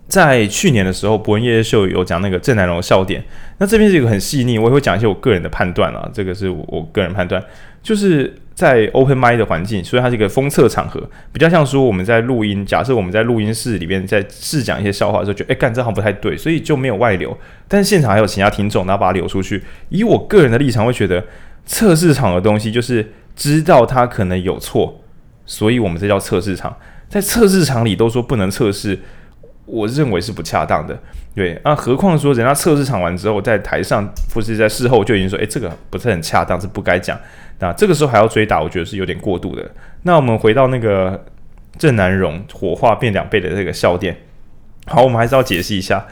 [0.08, 3.22] 在去年的时候，博恩夜夜秀有讲那个郑南榕笑点。
[3.58, 6.08] 那这边是一个很细腻，我也会讲一些我个人的判断啊。
[6.14, 7.42] 这个是我个人判断，
[7.82, 11.00] 就是在 open mic 的环境，所以它是一个封测场合，
[11.32, 12.66] 比较像说我们在录音。
[12.66, 17.36] 假设我们在录音室里面在试讲一些笑话的时候，觉得哎干这行不太对，所以就没有外流。
[17.66, 19.62] 但是现场还有其他听众，然后把它流出去。
[19.90, 21.24] 以我个人的立场，会觉得
[21.64, 25.00] 测试场的东西就是知道它可能有错。
[25.46, 26.76] 所以我们这叫测试场，
[27.08, 28.98] 在测试场里都说不能测试，
[29.68, 30.98] 我认为是不恰当的。
[31.34, 34.04] 对，那何况说人家测试场完之后，在台上
[34.34, 37.16] 或是在事后就已经说，诶，这个不是很恰当，是不该讲。
[37.60, 39.70] 那这个时候还要追打，我觉得是有点过度的。
[40.02, 41.24] 那我们回到那个
[41.76, 44.16] 郑南榕火化变两倍的这个笑点，
[44.86, 46.04] 好，我们还是要解释一下。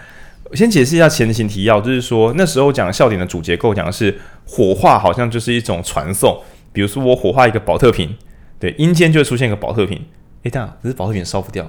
[0.52, 6.40] 先解释一下前情提要，就是说那时候讲笑点的主结构讲的是火化，好像就是一种传送，
[6.72, 8.16] 比如说我火化一个宝特瓶。
[8.58, 10.02] 对，阴间就会出现一个宝特瓶，
[10.44, 11.68] 诶，这样只是宝特瓶烧不掉。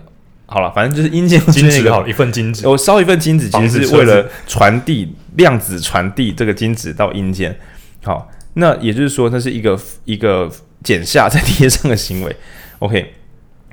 [0.50, 7.54] 好了，反正就是阴间 金子好一份金子，我烧一份金子，其实是为了传递量子传递这个金子到阴间。
[8.02, 10.50] 好，那也就是说，那是一个一个
[10.84, 12.34] 剪下再贴上的行为。
[12.80, 13.14] OK，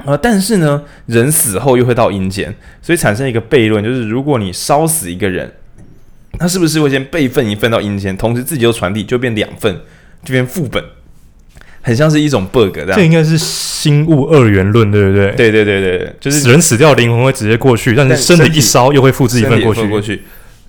[0.04, 2.52] 呃，但是呢，人死后又会到阴间，
[2.82, 5.52] 所以产生一个悖论，就是如果你烧死一个人，
[6.40, 9.80] 他是不是会先备份一份到阴间，同时自己又传递，就变两份，
[10.24, 10.82] 就变副本。
[11.86, 12.92] 很像是一种 bug，这样。
[12.96, 15.32] 这应该是心物二元论，对不对？
[15.32, 19.86] 对对对对，就是人死掉，灵魂会直接过去，但是身体一烧又会复制一份过去。
[19.86, 20.22] 过去，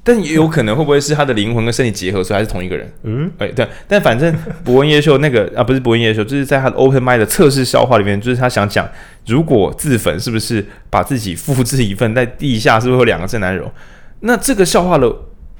[0.04, 2.92] 但也有可能会不会是他的灵魂跟身体结合，所以还是同一个人？
[3.04, 3.66] 嗯，哎，对。
[3.88, 4.36] 但反正
[4.66, 8.86] 博恩夜秀那个 啊，不是博恩夜秀，就是在他的 open mic 的测试笑话里面，就是他想讲，
[9.26, 13.72] 如果自焚，是不是把自己复制一份在地下，是不是会有两个郑南榕？
[14.20, 15.10] 那这个笑话的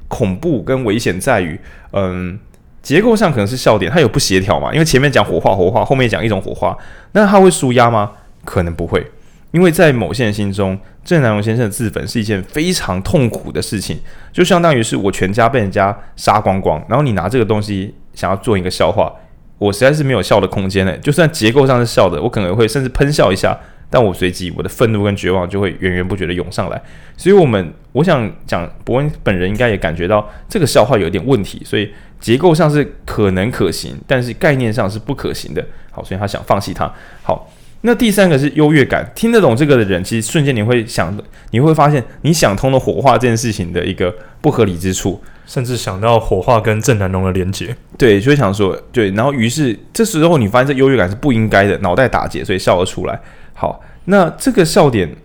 [0.06, 1.58] 恐怖跟危险在于，
[1.92, 2.38] 嗯。
[2.86, 4.72] 结构上可能是笑点，它有不协调嘛？
[4.72, 6.78] 因为前面讲火化火化，后面讲一种火化，
[7.14, 8.12] 那它会舒压吗？
[8.44, 9.04] 可能不会，
[9.50, 13.98] 因为在某些人心中，郑南榕先生的自焚是一件非常痛苦的事情，
[14.32, 19.12] 就相当于是我全家被人家杀光光，然后你拿这个东西想要做一个笑话，
[19.58, 20.96] 我实在是没有笑的空间嘞。
[21.02, 23.58] 就算结构上是笑的，我可能会甚至喷笑一下，
[23.88, 26.80] 但我随即我的愤怒跟绝望就会源源不绝的涌上来。
[27.16, 35.64] 所以，我们我想讲伯恩本人应该也感觉到这个笑话有点问题，所以结构上是可能可行，但是概念上是不可行的。
[35.90, 36.92] 好，所以他想放弃它。
[37.22, 37.50] 好。
[37.82, 41.16] 那第三个是优越感，听得懂这个的人，其实瞬间你会想，
[41.50, 53.20] 你会发现你想通了火化这件事情的一个不合理之处，甚至想到火化跟郑南榕的连结，对，就会想说，对，然后于是这时候你发现这优越感是不应该的，脑袋打结，所以笑了出来。
[53.58, 55.16] 好，那这个笑点，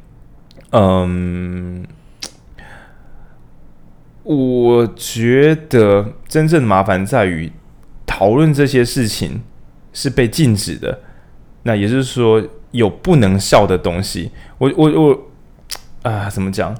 [0.72, 1.86] 嗯，
[4.24, 7.52] 我觉得真正的麻烦在于
[8.06, 9.44] 讨论这些事情
[9.92, 11.02] 是被禁止的。
[11.64, 15.20] 那也就是说，有不能笑的东西，我我我
[16.04, 16.74] 啊，怎么讲？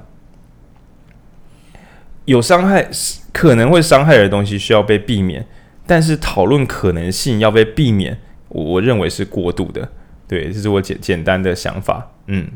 [2.24, 2.88] 有伤害，
[3.30, 5.46] 可能会伤害的东西需要被避免，
[5.86, 9.90] 但是讨论可能性要被避免，我我认为是过度的。
[10.32, 12.08] 对，这是我简简单的想法。
[12.26, 12.46] 嗯，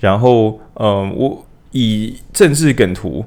[0.00, 3.24] 然后呃，我以政治梗图。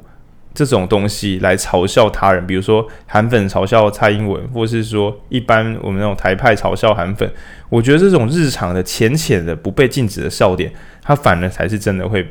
[0.54, 7.32] 这种东西来嘲笑他人，比如说韩粉嘲笑蔡英文，或是说一般我们那种台派嘲笑韩粉，
[7.70, 10.70] 我觉得这种日常的浅浅的不被禁止的笑点，
[11.02, 12.28] 它反而才是真的会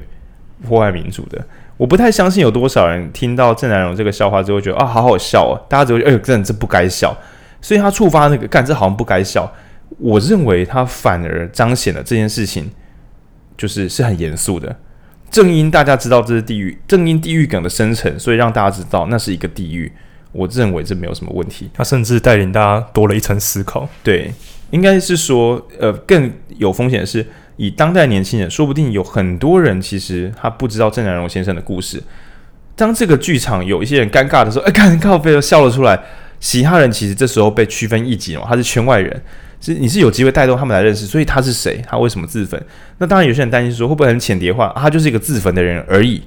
[0.62, 1.42] 破坏民主的。
[1.78, 7.16] 我不太相信有多少人听到郑南榕这个笑话之后觉得啊，好好笑啊，大家只会觉得哎呦，真的这不该笑，
[7.62, 9.50] 所以他触发那个干这好像不该笑。
[9.98, 12.70] 我认为他反而彰显了这件事情
[13.56, 14.78] 就是是很严肃的。
[15.30, 19.92] 正因大家知道这是地狱，正因地狱梗的生成，所以让大家知道那是一个地狱。
[20.32, 21.70] 我认为这没有什么问题。
[21.74, 23.88] 他甚至带领大家多了一层思考。
[24.02, 24.32] 对，
[24.70, 27.24] 应该是说，呃，更有风险的是，
[27.56, 32.02] 以当代年轻人，说不定有很多人其实他不知道郑南荣先生的故事。
[32.74, 36.00] 当这个剧场有一些人尴尬的时候，哎，看靠背笑了出来，
[36.40, 39.22] 其他人其实这时候被区分异己了，他是圈外人。
[39.60, 41.82] 是你是有机会带动他们来认识，所以他是谁？
[41.86, 42.58] 他为什么自焚？
[42.96, 46.22] 那当然有些人担心说会不会很浅碟化、他就是一个自焚的人而已。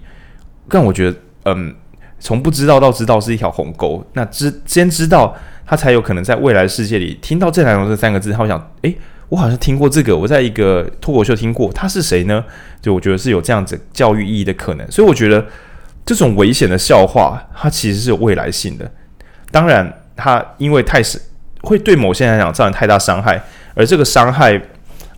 [0.70, 1.74] 但我觉得，嗯，
[2.20, 4.06] 从不知道到知道是一条鸿沟。
[4.14, 8.96] 那知先知道，他才有可能在未来世界里听到郑南榕这三个字，他会想：诶，
[9.30, 12.46] 我好像听过这个，我在一个脱口秀听过，他是谁呢？
[12.82, 14.92] 就我觉得是有这样子教育意义的可能。
[14.92, 15.44] 所以我觉得
[16.06, 18.90] 这种危险的笑话，它其实是有未来性的。
[19.50, 21.20] 当然，它因为太是。
[21.64, 23.42] 会对某些人来讲造成太大伤害，
[23.74, 24.54] 而这个伤害，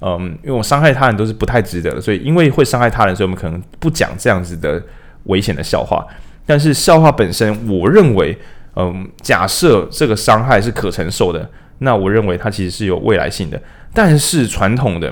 [0.01, 4.81] 嗯，因为我伤害他人都是不太值得的，所以因为会伤害他人，所以我们可能不讲这样子的
[5.23, 6.05] 危险的笑话。
[6.45, 8.37] 但是笑话本身，我认为，
[8.75, 13.59] 嗯，假设这个伤害是可承受的，那我认为它其实是有未来性的。
[13.91, 15.11] 但是传统的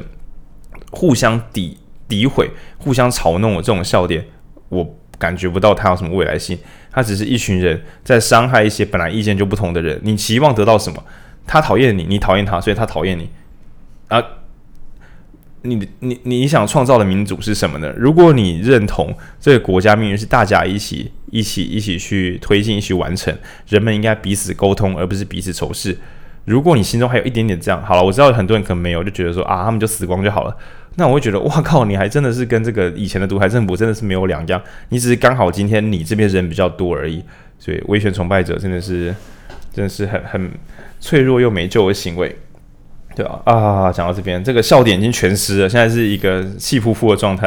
[0.92, 1.76] 互相诋
[2.08, 4.24] 诋毁、互相嘲弄的这种笑点，
[4.70, 6.56] 我感觉不到它有什么未来性。
[6.92, 10.00] 它只是一群人在伤害一些本来意见就不同的人。
[10.04, 11.04] 你期望得到什么？
[11.46, 13.30] 他讨厌你，你讨厌他，所以他讨厌你。
[14.08, 14.24] 啊，
[15.64, 17.94] 你你你想创造的民主是什么呢？
[17.98, 23.36] 如果你认同这个国家命运是大家一起一起一起去推进、一起完成，
[23.68, 25.98] 人们应该彼此沟通，而不是彼此仇视。
[26.46, 30.56] 如果你心中还有一点点这样，好了，我知道很多人可能没有，就觉得说啊，他们就死光就好了。
[30.96, 34.62] 那我会觉得，哇靠，你还真的是跟这个以前的独裁政府真的是没有两样。
[34.90, 37.24] 你只是刚好今天你这边人比较多而已。
[37.58, 39.16] 所以威权崇拜者真的是
[39.74, 40.52] 真的是很很。
[41.06, 42.34] 脆弱又没救的行为，
[43.14, 47.46] 对啊，啊，讲到这边，这个笑点已经全失了，现在是一个气呼呼的状态。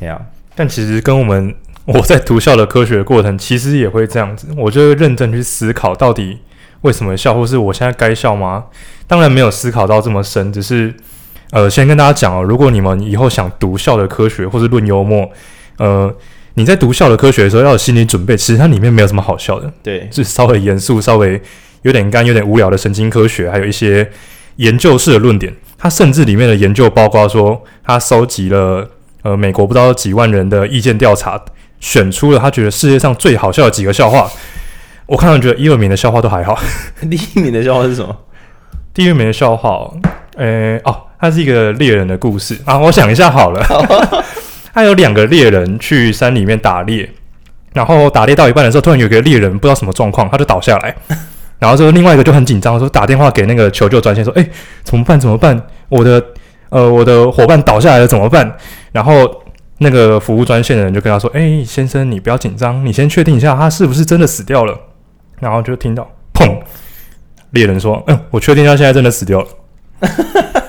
[0.00, 0.18] 哎呀，
[0.54, 1.54] 但其实跟我们
[1.84, 6.38] 我在读笑的科学的过程，其实也会这样子，我就会认真去思考，到底
[6.80, 8.64] 为什么笑，或是我现在该笑吗？
[9.06, 10.94] 当然没有思考到这么深，只是
[11.50, 15.30] 呃，先跟大家讲哦，如果你们以后想读笑的科学，或是论幽默，
[15.76, 16.10] 呃，
[16.54, 21.40] 你在读笑的科学的时候要有心理准备，其实它里面没有什么好笑的，对，是稍微严肃，稍微。
[21.82, 24.10] 有点干、有点无聊的神经科学，还有一些
[24.56, 25.54] 研究式的论点。
[25.78, 28.84] 它甚至里面的研究包括说，他收集了
[29.22, 31.40] 呃美国不知道几万人的意见调查，
[31.78, 34.28] 选出了他觉得世界上最好笑的几个笑话。
[35.06, 36.58] 我看到觉得一二名的笑话都还好。
[37.08, 38.14] 第一名的笑话是什么？
[38.92, 39.88] 第一名的笑话，
[40.36, 42.76] 呃哦，它是一个猎人的故事啊。
[42.76, 43.64] 我想一下好了，
[44.72, 47.08] 他有两个猎人去山里面打猎，
[47.72, 50.94] 然后打猎到一半的时候，突然有个猎人不知道什么状况，他就倒下来。
[51.58, 54.48] 然后就另外一个就很紧张，说打电话给那个求救专线，说：“哎，
[54.84, 55.18] 怎么办？
[55.18, 55.60] 怎么办？
[55.88, 56.22] 我的
[56.68, 58.56] 呃，我的伙伴倒下来了，怎么办？”
[58.92, 59.42] 然后
[59.78, 64.78] 那个服务专线的人就跟他说：“哎，先生，你不要紧张，你先确定一下他是不是真的死掉了。”
[65.40, 66.56] 然后就听到砰，
[67.50, 69.46] 猎人说：“嗯，我确定他现在真的死掉了。”
[70.00, 70.60] 哈哈哈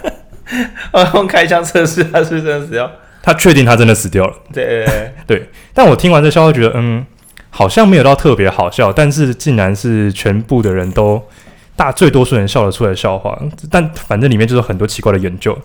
[0.91, 1.11] 哈哈！
[1.13, 2.89] 用开枪测试他是不是真的死掉？
[3.31, 4.33] 他确定他真的死掉了。
[4.51, 5.49] 对对对， 对。
[5.73, 7.05] 但我听完这笑话，觉得嗯。
[7.51, 11.19] 好像没有到特别好笑，但是竟然是全部的人都
[11.75, 13.37] 大最多数人笑得出来的笑话。
[13.71, 15.57] 但反正里面就是很多奇怪的研究。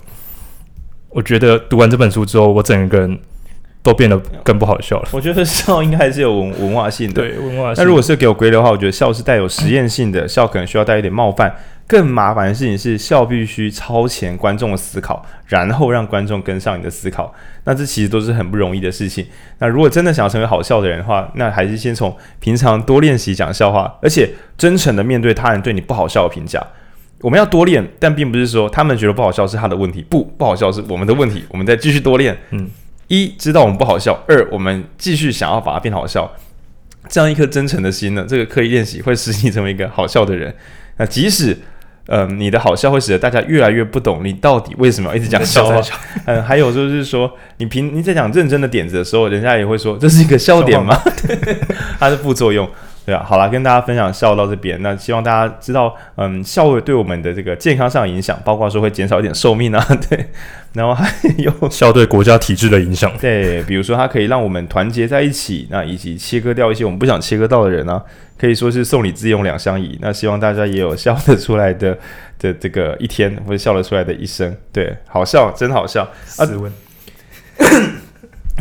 [1.10, 3.18] 我觉得读完这本书之后，我整个人
[3.82, 5.08] 都变得更不好笑了。
[5.12, 7.74] 我觉得笑应该还是有文文化性的，对文化性。
[7.76, 11.54] 那如果是给我归的话，我觉得笑是带有实验性的，笑可能需要带一点冒犯。
[11.86, 17.34] 更麻烦的事情是，笑必须超前观众的思考，然后让观众跟上你的思考。
[17.64, 19.26] 那这其实都是很不容易的事情。
[19.58, 26.62] 那如果真的想要成为好笑的人的话，那还是先从平常多练习讲笑话，而且真诚的面对他人对你不好笑的评价。
[27.20, 31.44] 我们要多练，但并不是说他们觉得不好笑是他的问题，不，不好笑是我们的问题。
[31.48, 32.36] 我们再继续多练。
[32.50, 32.68] 嗯，
[33.08, 36.30] 一知道我们不好笑，二我们继续想要把它变好笑。
[37.08, 40.54] 这样一颗真诚的心呢，这个刻意练习会使你成为一个好笑的人。
[40.96, 41.56] 那即使
[42.06, 45.80] 嗯，你的好笑会使得大家越来越不懂你到底为什么要一直讲笑话。
[46.26, 50.94] 嗯，还有就是说，你平你在讲认真的点子的时候，人家也会说这是一个笑点吗？
[51.26, 51.56] 对，
[51.98, 52.68] 它是副作用。
[53.06, 60.26] 对啊，好啦，跟大家分享笑到这边，那希望大家知道，嗯，笑会对我们的这个健康上影响，包括说会减少一点寿命啊， 对，
[60.72, 68.02] 然后还有 笑对国家体制的影响，对，比如说它可以让我们团结在一起，那以及切割掉一些我们不想切割到的人呢、啊，
[68.38, 69.98] 可以说是送礼自用两相宜。
[70.00, 71.98] 那希望大家也有笑得出来的
[72.38, 76.48] 的这个一天，或者笑得出来的一生，对，好笑，真好笑，啊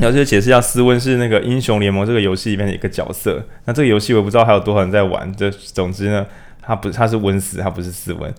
[0.02, 3.42] 然后就解释一下，斯温是那个英雄联盟这个游戏里面的一个角色。
[3.66, 5.32] 那这个游戏我不知道还有多少人在玩。
[5.36, 6.26] 这总之呢，
[6.62, 8.34] 他不，他是温斯，他不是斯温。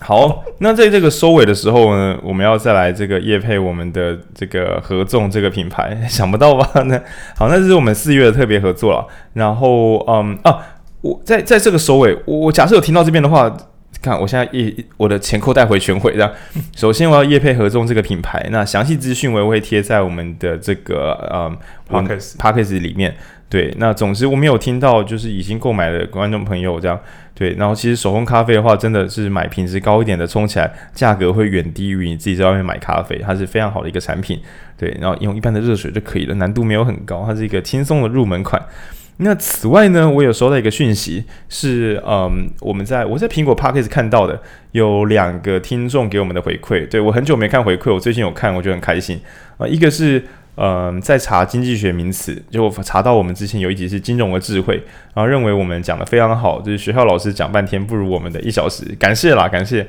[0.00, 6.70] 好，那在这个收尾的时候呢，我们要再来这个业配我们的这个合众这个品牌，想不到吧？
[6.84, 6.96] 那
[7.36, 9.06] 好，那这是我们四月的特别合作了。
[9.32, 10.58] 然后，嗯啊，
[11.00, 13.54] 我在在这个收尾，我假设有听到这边的话。
[14.10, 16.30] 看，我现在一我的钱扣带回全回这样。
[16.76, 21.56] 首先，我要业配合众这个品牌，那详细资讯我也会贴在我们的这个嗯
[21.90, 23.14] Podcast Podcast 里面。
[23.48, 26.98] 对，那总之我没有听到就是已经购买的观众朋友这样。
[27.32, 34.40] 对，然后其实手工咖啡的话，真的是买品质高一点的，冲起来价格会远低于你自己在外面买咖啡，它是非常好的一个产品。
[34.76, 38.60] 对，然后用一般的热水就可以了，难度没有很高，它是一个轻松的入门款。
[39.18, 44.40] 那此外呢，我有收到一个讯息，是嗯，我们在我在苹果 Podcast 看到的，
[44.72, 46.86] 有两个听众给我们的回馈。
[46.88, 49.18] 对，我很久没看回馈，我最近有看，我觉得很开心
[49.56, 50.22] 啊、一个是
[50.56, 54.74] 嗯，在查经济学名词，就我查到我们之前有一集是金融的智慧，
[55.14, 59.86] 然后认为我们讲的非常好，就是学校老师讲半天不如我们的一小时，感谢啦，感谢。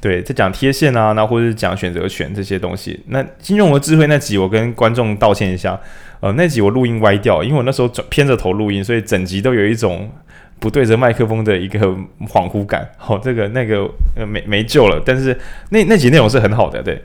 [0.00, 3.00] 对，在讲贴现啊，那或者是讲选择权这些东西。
[3.08, 5.78] 那金融和智慧那集，我跟观众道歉一下。
[6.20, 10.10] 呃，那集我录音歪掉，因为我那时候转偏着头录音，所以整集都有一种
[10.58, 11.78] 不对着麦克风的一个
[12.26, 12.88] 恍惚感。
[12.96, 15.00] 好、哦，这个那个呃没没救了。
[15.04, 15.36] 但是
[15.70, 17.00] 那那集内容是很好的，对。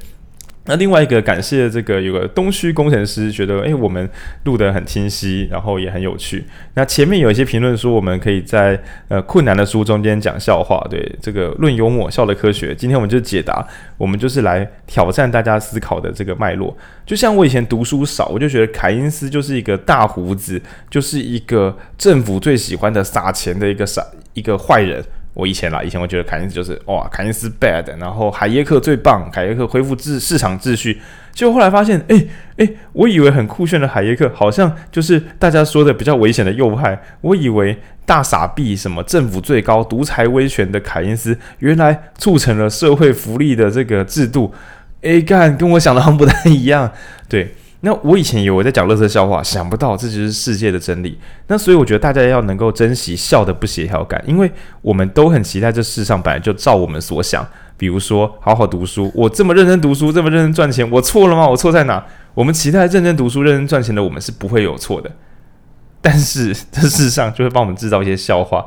[0.66, 4.10] 那另外一个感谢这个有个东区工程师觉得，诶，我们
[4.46, 6.46] 录得很清晰，然后也很有趣。
[6.76, 12.74] 那前面有一些评论说，我们可以在呃困难的书中间讲笑话，对这个论幽默，笑的科学。
[12.74, 16.76] 今天我们就解答，我们就是来挑战大家思考的这个脉络。
[17.06, 24.02] 就像我以前读书少，我就觉得凯因斯就是一个大胡子，就是一个政府最喜欢的撒钱的一个傻
[24.34, 25.04] 一个坏人。
[25.34, 31.02] 我以前啦，以前我觉得凯恩斯就是哇，凯恩斯 bad，然后海耶克最棒，海耶克恢复秩市场秩序。
[31.34, 32.28] 结果后来发现，诶
[32.58, 37.02] 诶，我以为很酷炫的海耶克，好像就是大家说的比较危险的右派。
[37.22, 37.76] 我以为
[38.06, 44.54] 大傻逼什么政府最高独裁威权的凯恩斯，原来促成了社会福利的这个制度。
[45.02, 46.92] 诶，干跟我想的很不太一样，
[47.28, 47.56] 对。
[47.86, 51.20] 那我以前以为在讲乐色笑话，想不到这就是世界的真理。
[51.48, 54.50] 那所以我觉得大家要能够珍惜笑的不协调感，因为
[54.82, 57.46] 我们都很期待这世上本来就照我们所想。
[57.76, 61.46] 比如说好好读书，我这么认真读书，这么认真赚钱，我错了吗？
[61.46, 62.02] 我错在哪？
[62.34, 65.12] 我们期待认真读书、认真赚钱的我们是不会有错的。
[66.00, 68.66] 但是这世上就会帮我们制造一些笑话。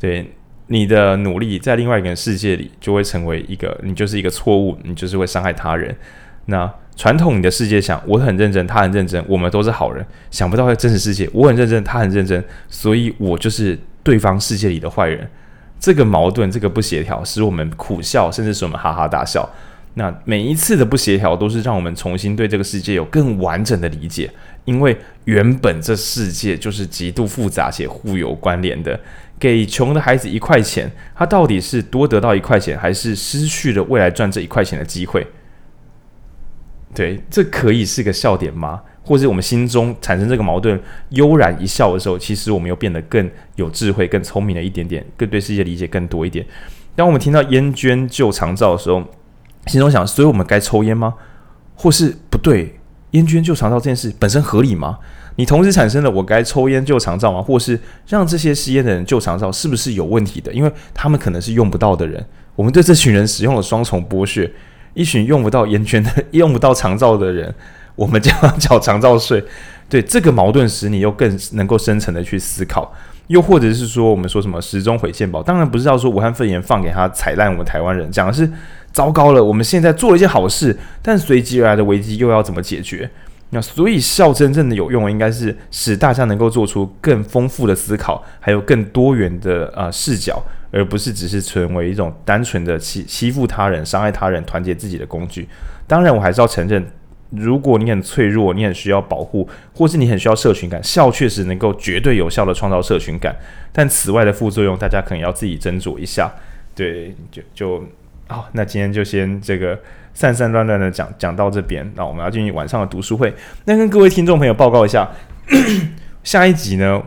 [0.00, 0.34] 对，
[0.66, 5.96] 你的努力在另外一个人世界里就会成为一个，你就是一个错误，你就是会伤害他人。
[6.46, 6.68] 那。
[6.96, 10.04] 传统你的世界想我很认真，他很认真，我们都是好人。
[10.30, 15.28] 想不到在真实世界，我很认真，他很认真，所以我就是对方世界里的坏人。
[15.78, 19.46] 这个矛盾，这个不协调，使我们苦笑，甚至使我们哈哈大笑。
[19.98, 24.30] 那每一次的不协调，都是让我们重新对这个世界有更完整的理解。
[24.64, 28.98] 因为原本这世界就是极度复杂且互有关联的。
[29.38, 35.26] 给穷的孩子一块钱，他到底是多得到一块钱，还是失去了未来赚这一块钱的机会？
[36.96, 38.80] 对，这可以是个笑点吗？
[39.04, 40.80] 或者我们心中产生这个矛盾，
[41.10, 46.44] 悠然一笑的时候，其实我们又变得更有智慧、更聪明了一点点，更对世界理解更多一点。
[46.94, 49.04] 当我们听到烟捐救长照的时候，
[49.66, 51.12] 心中想：所以我们该抽烟吗？
[51.74, 52.80] 或是不对，
[53.10, 54.98] 烟捐救长照这件事本身合理吗？
[55.36, 57.42] 你同时产生了我该抽烟救长照吗？
[57.42, 57.78] 或是
[58.08, 60.50] 让这些吸烟的人救长照，是不是有问题的？
[60.50, 64.50] 因为他们可能是用不到的人，我们对这群人使用了双重剥削。
[64.96, 67.54] 一群用不到烟圈的、 用不到长照的人，
[67.94, 69.44] 我们就要缴长照税。
[69.90, 72.92] 对，这个矛盾使你又更能够深层的去思考。
[73.26, 75.42] 又或者是说，我们说什么时钟回线宝？
[75.42, 78.50] 当然不是要说武汉肺炎放给他踩烂我们台湾人，讲的是
[78.90, 83.10] 糟糕了，我们现在做了一件好事，但随即而来的危机又要怎么解决？
[83.50, 95.48] 那所以笑真正的有用，应该是使大家能够做出更丰富的思考，还有更多元的啊、视角，而不是只是成为一种单纯的欺欺负他人、伤害他人、团结自己的工具。
[95.86, 96.84] 当然，我还是要承认。
[97.30, 103.34] 如果你很脆弱，你很需要保护，或是你很需要社群感，笑确实能够绝对有效的创造社群感。
[103.72, 106.32] 但此外的副作用，大家可能要自己斟酌一下。
[106.72, 107.84] 对，就就
[108.28, 109.76] 好、那今天就先这个
[110.16, 111.88] 散散乱乱的讲讲到这边。
[111.94, 113.32] 那我们要进行晚上的读书会。
[113.66, 115.08] 那跟各位听众朋友报告一下，
[116.24, 117.02] 下一集呢，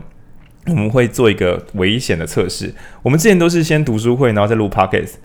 [0.68, 2.72] 我们会做一个危险的测试。
[3.02, 5.16] 我们之前都是先读书会，然后再录 podcast。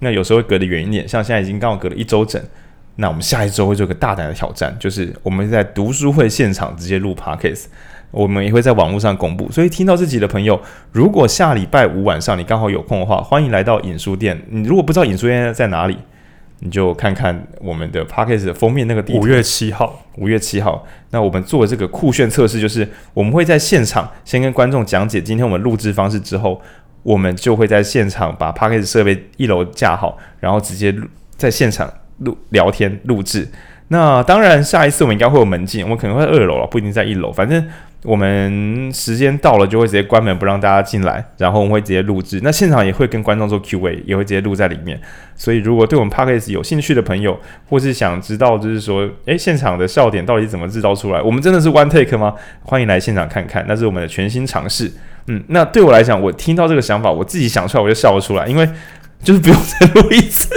[0.00, 2.40] 那有时候会隔得远一点，像现在已经刚好隔了一周整。
[2.96, 7.64] 那我们下一周会做个大胆的挑战，就是我们在读书会现场直接录 podcast，
[8.10, 9.50] 我们也会在网络上公布。
[9.50, 10.60] 所以听到这集的朋友，
[10.92, 14.38] 如果下礼拜五晚上你刚好有空的话，欢迎来到影书店。
[14.50, 15.96] 你如果不知道影书店在哪里，
[16.60, 19.20] 你就看看我们的 p a c k a g e 的封面那个地方。
[19.20, 20.86] 五月七号，五月七号。
[21.10, 26.60] 那我们做这个酷炫测试，就是我们会在现场先跟观众讲解今天我们录制方式之后，
[27.02, 30.94] 我们就会在现场把 p a c k a g e 设备一楼架好，然后直接
[31.36, 31.92] 在现场。
[32.20, 33.48] 录聊天录制，
[33.92, 37.32] 那当然下一次我们应该会有门禁，我们可能会在二楼了，不一定在一楼。
[37.32, 37.66] 反正
[38.04, 42.40] 我们时间到了就会直接关门不让大家进来，然后我们会直接录制。
[42.44, 45.00] 那现场也会跟观众做 Q&A，也会直接录在里面。
[45.34, 47.36] 所以如果对我们 Podcast 有兴趣的朋友，
[47.68, 51.20] 或是想知道就是说，诶，现场的笑点到底怎么制造出来？
[51.20, 52.34] 我们真的是 One Take 吗？
[52.62, 54.88] 欢迎来现场看看，那是我们的全新尝试。
[55.26, 58.68] 嗯，那对我来讲，我听到这个想法，我自己想出来我就笑了出来，因为
[59.24, 60.48] 就是不用再录一次。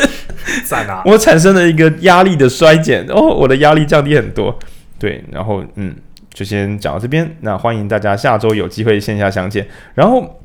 [0.66, 1.02] 在哪？
[1.06, 4.58] 我产生了一个压力的衰减哦，我的压力降低很多。
[5.00, 5.96] 对，然后嗯，
[6.34, 7.38] 就先讲到这边。
[7.42, 9.68] 那欢迎大家下周有机会线下相见。
[9.94, 10.40] 然后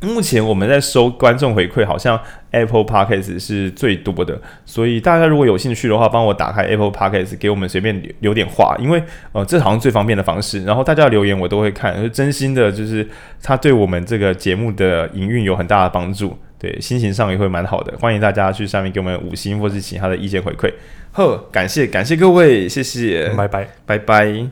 [0.00, 2.18] 目前我们在收观众回馈，好像
[2.50, 10.64] Apple Podcast 是最多的，所以大家如果有兴趣的话，帮我打开 Apple Podcast，给我们随便留点话，因为呃，这好像最方便的方式。
[10.64, 13.08] 然后大家留言我都会看，真心的，就是
[13.42, 16.36] 它对我们这个节目的营运有很大的帮助。
[16.62, 20.72] 对，心情上也会蛮好的，欢迎大家去上面给我们五星或是其他的意见回馈。
[21.10, 24.46] 呵，感谢感谢各位，谢谢，拜拜拜拜，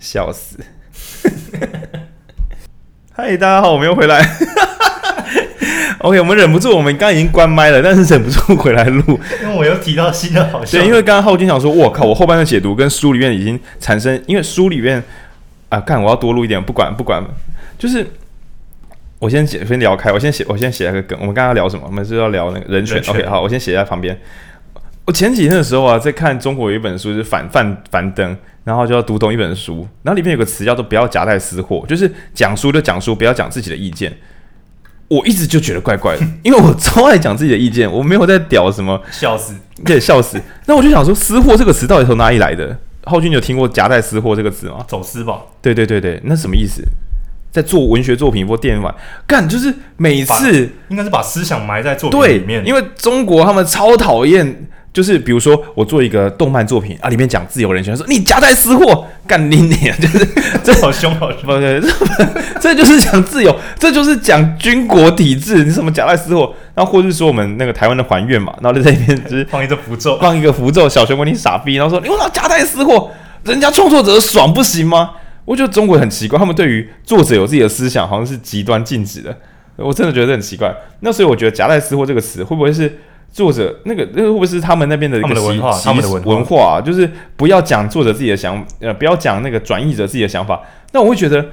[0.00, 0.58] 笑死！
[3.14, 4.28] 嗨，大家好，我们又回来。
[6.02, 10.78] OK，我们忍不住，我们刚刚已经关麦了，但是忍不住回来录，因为我又提到新的好笑。
[10.78, 15.00] 对，因为刚刚浩君想说，我靠，我后半段解读跟书里面已经产生，因为书里面
[15.68, 17.22] 啊，干，我要多录一点，不管不管，
[17.78, 18.04] 就是。
[19.18, 20.12] 我先写，先聊开。
[20.12, 21.18] 我先写，我先写一个梗。
[21.20, 21.84] 我们刚刚聊什么？
[21.86, 22.96] 我们是要聊那个人权。
[22.96, 24.18] 人权 OK，好，我先写在旁边。
[25.06, 34.12] 我前几天的时候啊，在看中国有一本书，是反范樊登，然后就要读懂一本书，然后里面有个词叫做“不要夹带私货”，就是讲书就讲书，不要讲自己的意见。
[35.08, 39.54] 我一直就觉得怪怪的，因为我超爱讲自己的意见，我没有在屌什么，笑死，
[39.84, 40.40] 对，笑死。
[40.64, 42.76] 那我就想说，“私货”这个词到底从哪里来的？
[43.04, 44.82] 浩君，你有听过“夹带私货”这个词吗？
[44.88, 45.42] 走私吧？
[45.60, 46.82] 对对对对，那什么意思？
[47.54, 48.92] 在做文学作品或电影玩
[49.28, 52.66] 干，就是每次应该是把思想埋在作品里面。
[52.66, 60.28] 因为中国他们超讨厌，就是比如说我做一个动漫作品啊，里面讲自由人权，说你夹带私货，干你你，就是
[60.64, 61.80] 这好凶好凶，对，
[62.60, 66.52] 这就是讲自由，这就是讲军国体制，你什么夹带私货？
[66.74, 73.12] 然后或者是说我们那个台湾的还愿嘛，然后就在里面就是 放一个符咒，放一个符咒，小熊问你傻逼，然后说你为什么夹带私货？
[73.44, 75.10] 人家创作者爽不行吗？
[75.44, 79.36] 我觉得中国很奇怪，他们对于作者有自己的思想，好像是极端禁止的。
[79.76, 80.74] 我真的觉得很奇怪。
[81.00, 82.98] 那所以我觉得“夹带私货”这个词会不会是
[83.30, 85.78] 作者那个那个会不会是他们那边的一个文化？
[85.80, 90.60] 他们的文化，啊，就是不要讲作者自己的想呃，不要讲那个转译者自己的想法。
[90.92, 91.44] 那我会觉得。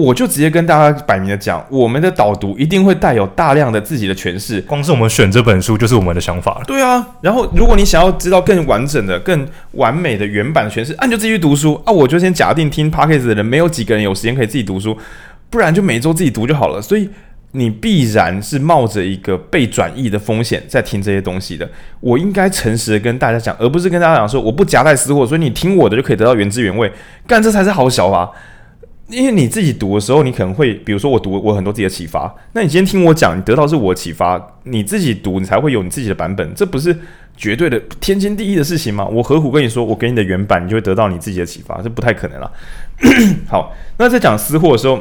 [0.00, 4.60] 我就直接跟大家摆明的讲，我们的导读一定会带有大量的自己的诠释。
[4.62, 6.64] 光是我们选这本书，就是我们的想法了。
[6.66, 11.92] 对啊，然后如果你想要知道更完整的、更完美的原版的诠释，啊，你就自己去读书啊。
[11.92, 14.96] 我就先假定听 Podcast 的人没有几个人有时间可以自己读书，
[15.50, 16.80] 不然就每周自己读就好了。
[16.80, 17.08] 所以
[17.52, 21.68] 你必然是冒着一个被转译的风险在听这些东西的。
[22.00, 26.90] 我应该诚实的跟大家讲，而不是跟大家讲说我不夹带私货，所以你听我的就可以得到原汁原味。
[27.26, 28.30] 干，这才是好小啊。
[29.10, 32.32] 因为你自己读的时候，你可能会，比如说我读，我很多自己的启发。
[32.52, 36.54] 那你今天听我讲，你得到是我启发，你自己读，你才会有你自己的版本。
[36.54, 36.96] 这不是
[37.36, 39.04] 绝对的天经地义的事情吗？
[39.06, 41.80] 我何苦跟你说，我给你的原版，你就会得到你自己的启发？
[41.82, 42.50] 这不太可能了。
[43.48, 44.98] 好，那在讲私货的时候，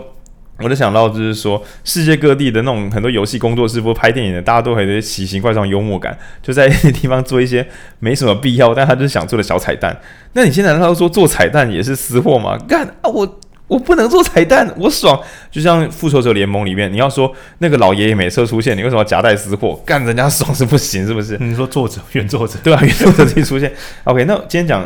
[0.61, 7.65] 我就想到，就是说，世界各地的那种很多游戏工作室或拍电影的，大家都很有奇形怪状幽默感，就在那些地方做一些
[7.99, 9.97] 没什么必要，但他就是想做的小彩蛋。
[10.33, 12.57] 那你现在难道说做彩蛋也是私货吗？
[12.67, 15.17] 干啊，我我不能做彩蛋，我爽。
[15.49, 19.81] 就像复仇者联盟里面，你要说那个老爷爷每次出现，你为什么夹带私货？
[19.85, 21.37] 干人家爽是不行，是不是？
[21.39, 23.71] 你说作者原作者对啊，原作者自己出现。
[24.03, 24.85] OK，那今天讲。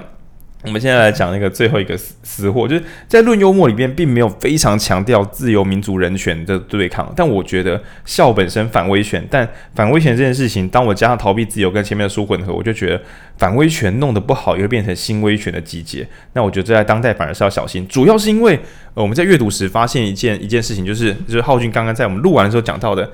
[0.64, 7.12] 我们现在来讲那个最后一个私私货，就是在论幽默里边，并没有非常强调自由、民主、人权的对抗。
[7.16, 13.02] 但我觉得笑本身反威权，但反威权这件事情，当我加上逃避自由跟前面的书混合，我就觉得
[13.38, 16.08] 反威权弄得不好，也会变成新威权的集结。
[16.32, 18.58] 那我觉得这在当代反而是要小心，主要是因为
[18.94, 23.12] 呃我们在阅读时发现一件一件事情，就是就是浩俊刚刚在我们录完的时候讲到的，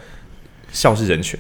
[0.72, 1.40] 笑是人权。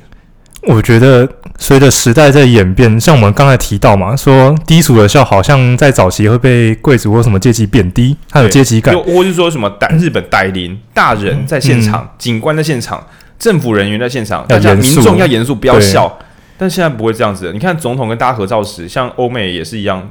[0.63, 1.27] 我觉得
[1.57, 8.93] 随着时代在演变，像我们刚才提到嘛，说低俗的笑好像在早期会被贵族或什么阶级贬低，它有阶级感。
[8.93, 13.01] 或是说什么逮日本逮灵大人在现场，嗯、警官在现场，
[13.39, 16.19] 政府人员在现场，大家民众要严肃，不要笑。
[16.57, 17.51] 但现在不会这样子。
[17.53, 20.09] 你看总统跟大家合照时，像欧美也是一样，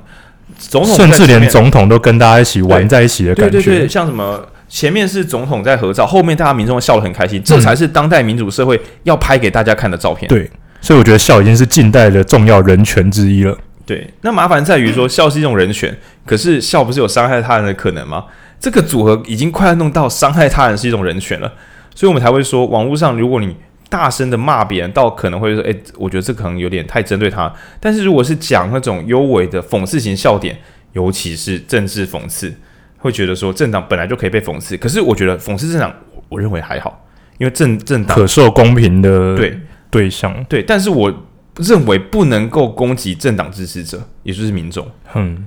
[0.57, 3.59] 总统甚至连总统都跟大家一起玩在一起的感觉。
[3.59, 4.41] 对对对，像什么。
[4.69, 10.29] 前面是总统在合照，后面大家民众笑得很开心，这才是当代民主社会要拍给大家看的照片。
[10.29, 10.51] 对，
[10.81, 13.57] 所以我觉得笑已经是近代的重要人权之一了。
[13.87, 15.97] 对，那麻烦在于说 笑是一种人权，
[16.27, 18.27] 可是笑不是有伤害他人的可能吗？
[18.61, 21.51] 这个组合已经快要弄到伤害他人是一种人权了，
[21.95, 23.57] 所以我们才会说，网络上如果你
[23.89, 27.51] 大声的骂别人，倒可能会说，诶，我觉得这可能有点太针对他。
[27.81, 30.59] 但是如果是讲那种幽微的讽刺型笑点，
[30.93, 32.53] 尤其是政治讽刺。
[32.99, 35.93] 会觉得说政党本来就可以被讽刺，可是我觉得讽刺政党，
[36.29, 37.07] 我认为还好，
[37.39, 39.59] 因为政政党可受公平的对。
[39.91, 40.45] 对象。
[40.51, 41.11] 对，但是我
[41.57, 45.47] 认为不能够攻击政党支持者，也就是民众，嗯，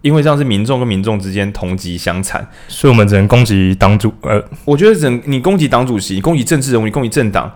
[0.00, 7.54] 因为这样是民众跟民众之间同级相残，所以我们只能攻击党主，呃，我觉得只能你攻击党主席，你攻击政治人物，你攻击政党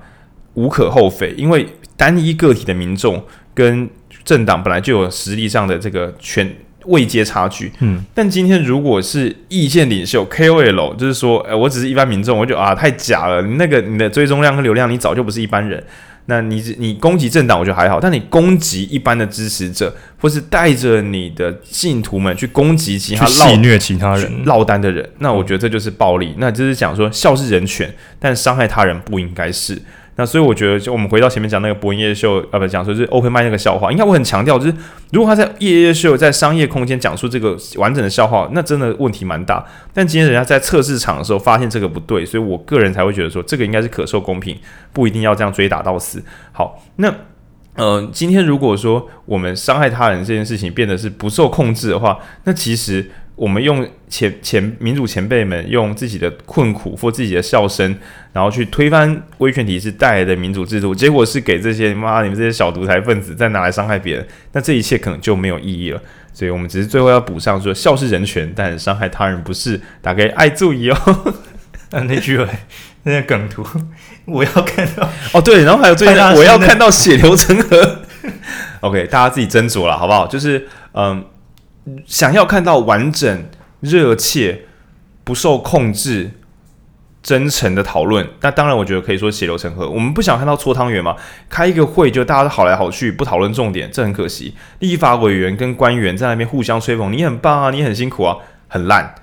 [0.52, 1.66] 无可厚非，因为
[1.96, 3.24] 单一个体的民众
[3.54, 3.88] 跟
[4.22, 6.54] 政党本来就有实力上的这个权。
[6.86, 13.42] 位阶差距，嗯，但今天如果是意见领袖 KOL，就是说，哎、呃，我只是一般民众，我就啊，太假了。
[13.42, 15.82] 你那个你的追踪量和流量，你早就不是一般人。
[16.28, 26.34] 那你你攻击政党，我觉得还好，但你攻击一般的支持者，或是带着你的信徒们去攻击其他戏虐其他人落单的人，那我觉得这就是暴力。
[26.38, 29.80] 那就是讲说，笑是人权，但伤害他人不应该是。
[30.18, 34.74] 那所以我觉得，就我们回到前面讲那个博恩夜秀，呃，不讲说是 open mic 那个笑话，应该我很强调，就是
[35.12, 39.64] 如果他在夜夜秀在商业空间讲述这个完整的笑话，那真的问题蛮大。
[39.92, 44.58] 但今天人家在测试场的时候发现这个不对，所以我个人才会觉得说这个应该是可受公平，
[44.92, 46.24] 不一定要这样追打到死。
[46.52, 47.14] 好，那
[47.74, 53.10] 呃，今天如果说我们伤害他人这件事情变得是不受控制的话，那其实。
[53.36, 57.94] 我们用前前民主前辈们用自己的困苦或自己的笑声，
[58.32, 66.00] 然后去推翻威权体制带来的民主制度，结果是给这些妈你们这些小独裁分子再拿来伤害别人，那这一切可能就没有意义了。
[66.32, 69.78] 所以我们只是最后要补上说，笑是人权，但伤害他人不是。
[70.00, 71.34] 大家爱注意哦。
[71.90, 72.48] 那那句话，
[73.04, 73.62] 那个梗图，
[74.24, 78.00] 我要看到哦，对，然后还有最近我要看到血流成河。
[78.80, 80.26] OK，大家自己斟酌了，好不好？
[80.26, 81.22] 就是嗯。
[82.06, 83.48] 想要看到完整、
[83.80, 84.62] 热切、
[85.24, 86.30] 不受控制、
[87.22, 89.88] 真诚的讨论，那当然，我觉得可以说血流成河。
[89.88, 91.16] 我们不想看到搓汤圆嘛？
[91.48, 94.54] 开一个会就大家都好来好去，不讨论重点，这很可惜。
[94.78, 98.36] 立法委员跟官员在那边互相吹捧，你很棒啊，你很辛苦啊，
[98.68, 99.14] 很烂。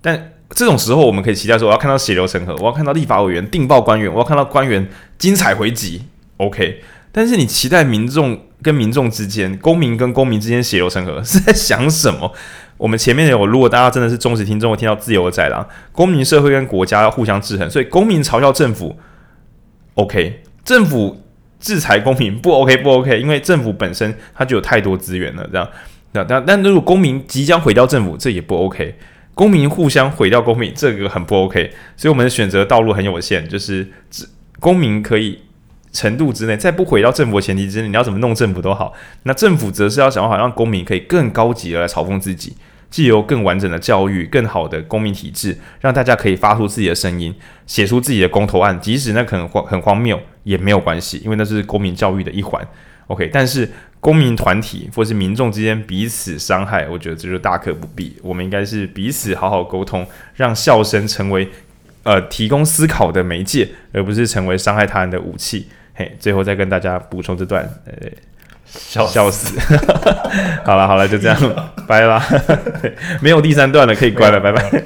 [0.00, 4.88] 但这种时候，我们可以期待说，我要看到血流成河，我要看到立法委员定报官员，我要看到官员
[5.18, 6.02] 精彩回击。
[6.38, 6.82] OK，
[7.16, 8.38] 但是你期待民众？
[8.62, 12.32] 跟民众之间，公民跟公民之间血流成河是在想什么？
[12.78, 18.96] 我们前面有，如果大家真的是忠实听众，会听到自由的宰狼，公民社会跟国家要互相制衡，所以公民嘲笑政府
[19.94, 21.22] ，OK，政府
[21.60, 25.68] 制裁公民不 OK 不 OK，因为政府本身它就有太多资源了，这样，
[26.12, 28.96] 那但但如果公民即将毁掉政府，这也不 OK，
[29.34, 33.86] 公民互相毁掉公民，这个很不 OK，所以我们的选择道路很有限，就是
[34.58, 35.40] 公民可以。
[35.96, 38.92] 程度之内，在不毁到政府的前提之内，你要怎么弄政府都好。
[39.22, 42.54] 那政府则是要想办法让公民可以更高级的来嘲讽自己，
[42.90, 47.34] 既有更完整的教育、更好的公民体制，让大家可以发出自己的声音，
[47.66, 52.62] 写出自己的公投案，即使那可能荒很荒谬也没有关系，因为那是公民教育的一环。
[53.06, 53.70] OK，但是
[54.00, 58.16] 公民团体或是民众之间彼此伤害，我觉得这就大可不必。
[58.20, 61.48] 我们应该是彼此好好沟通，让笑声成为
[62.02, 65.68] 呃提供思考的媒介，而不是成为伤害他人的武器。
[65.96, 68.08] 嘿，最后再跟大家补充这段，呃，
[68.66, 69.58] 笑笑死，
[70.62, 71.38] 好了好了，就这样，
[71.88, 72.22] 拜了，
[73.22, 74.82] 没有第三段了，可以关了，拜拜。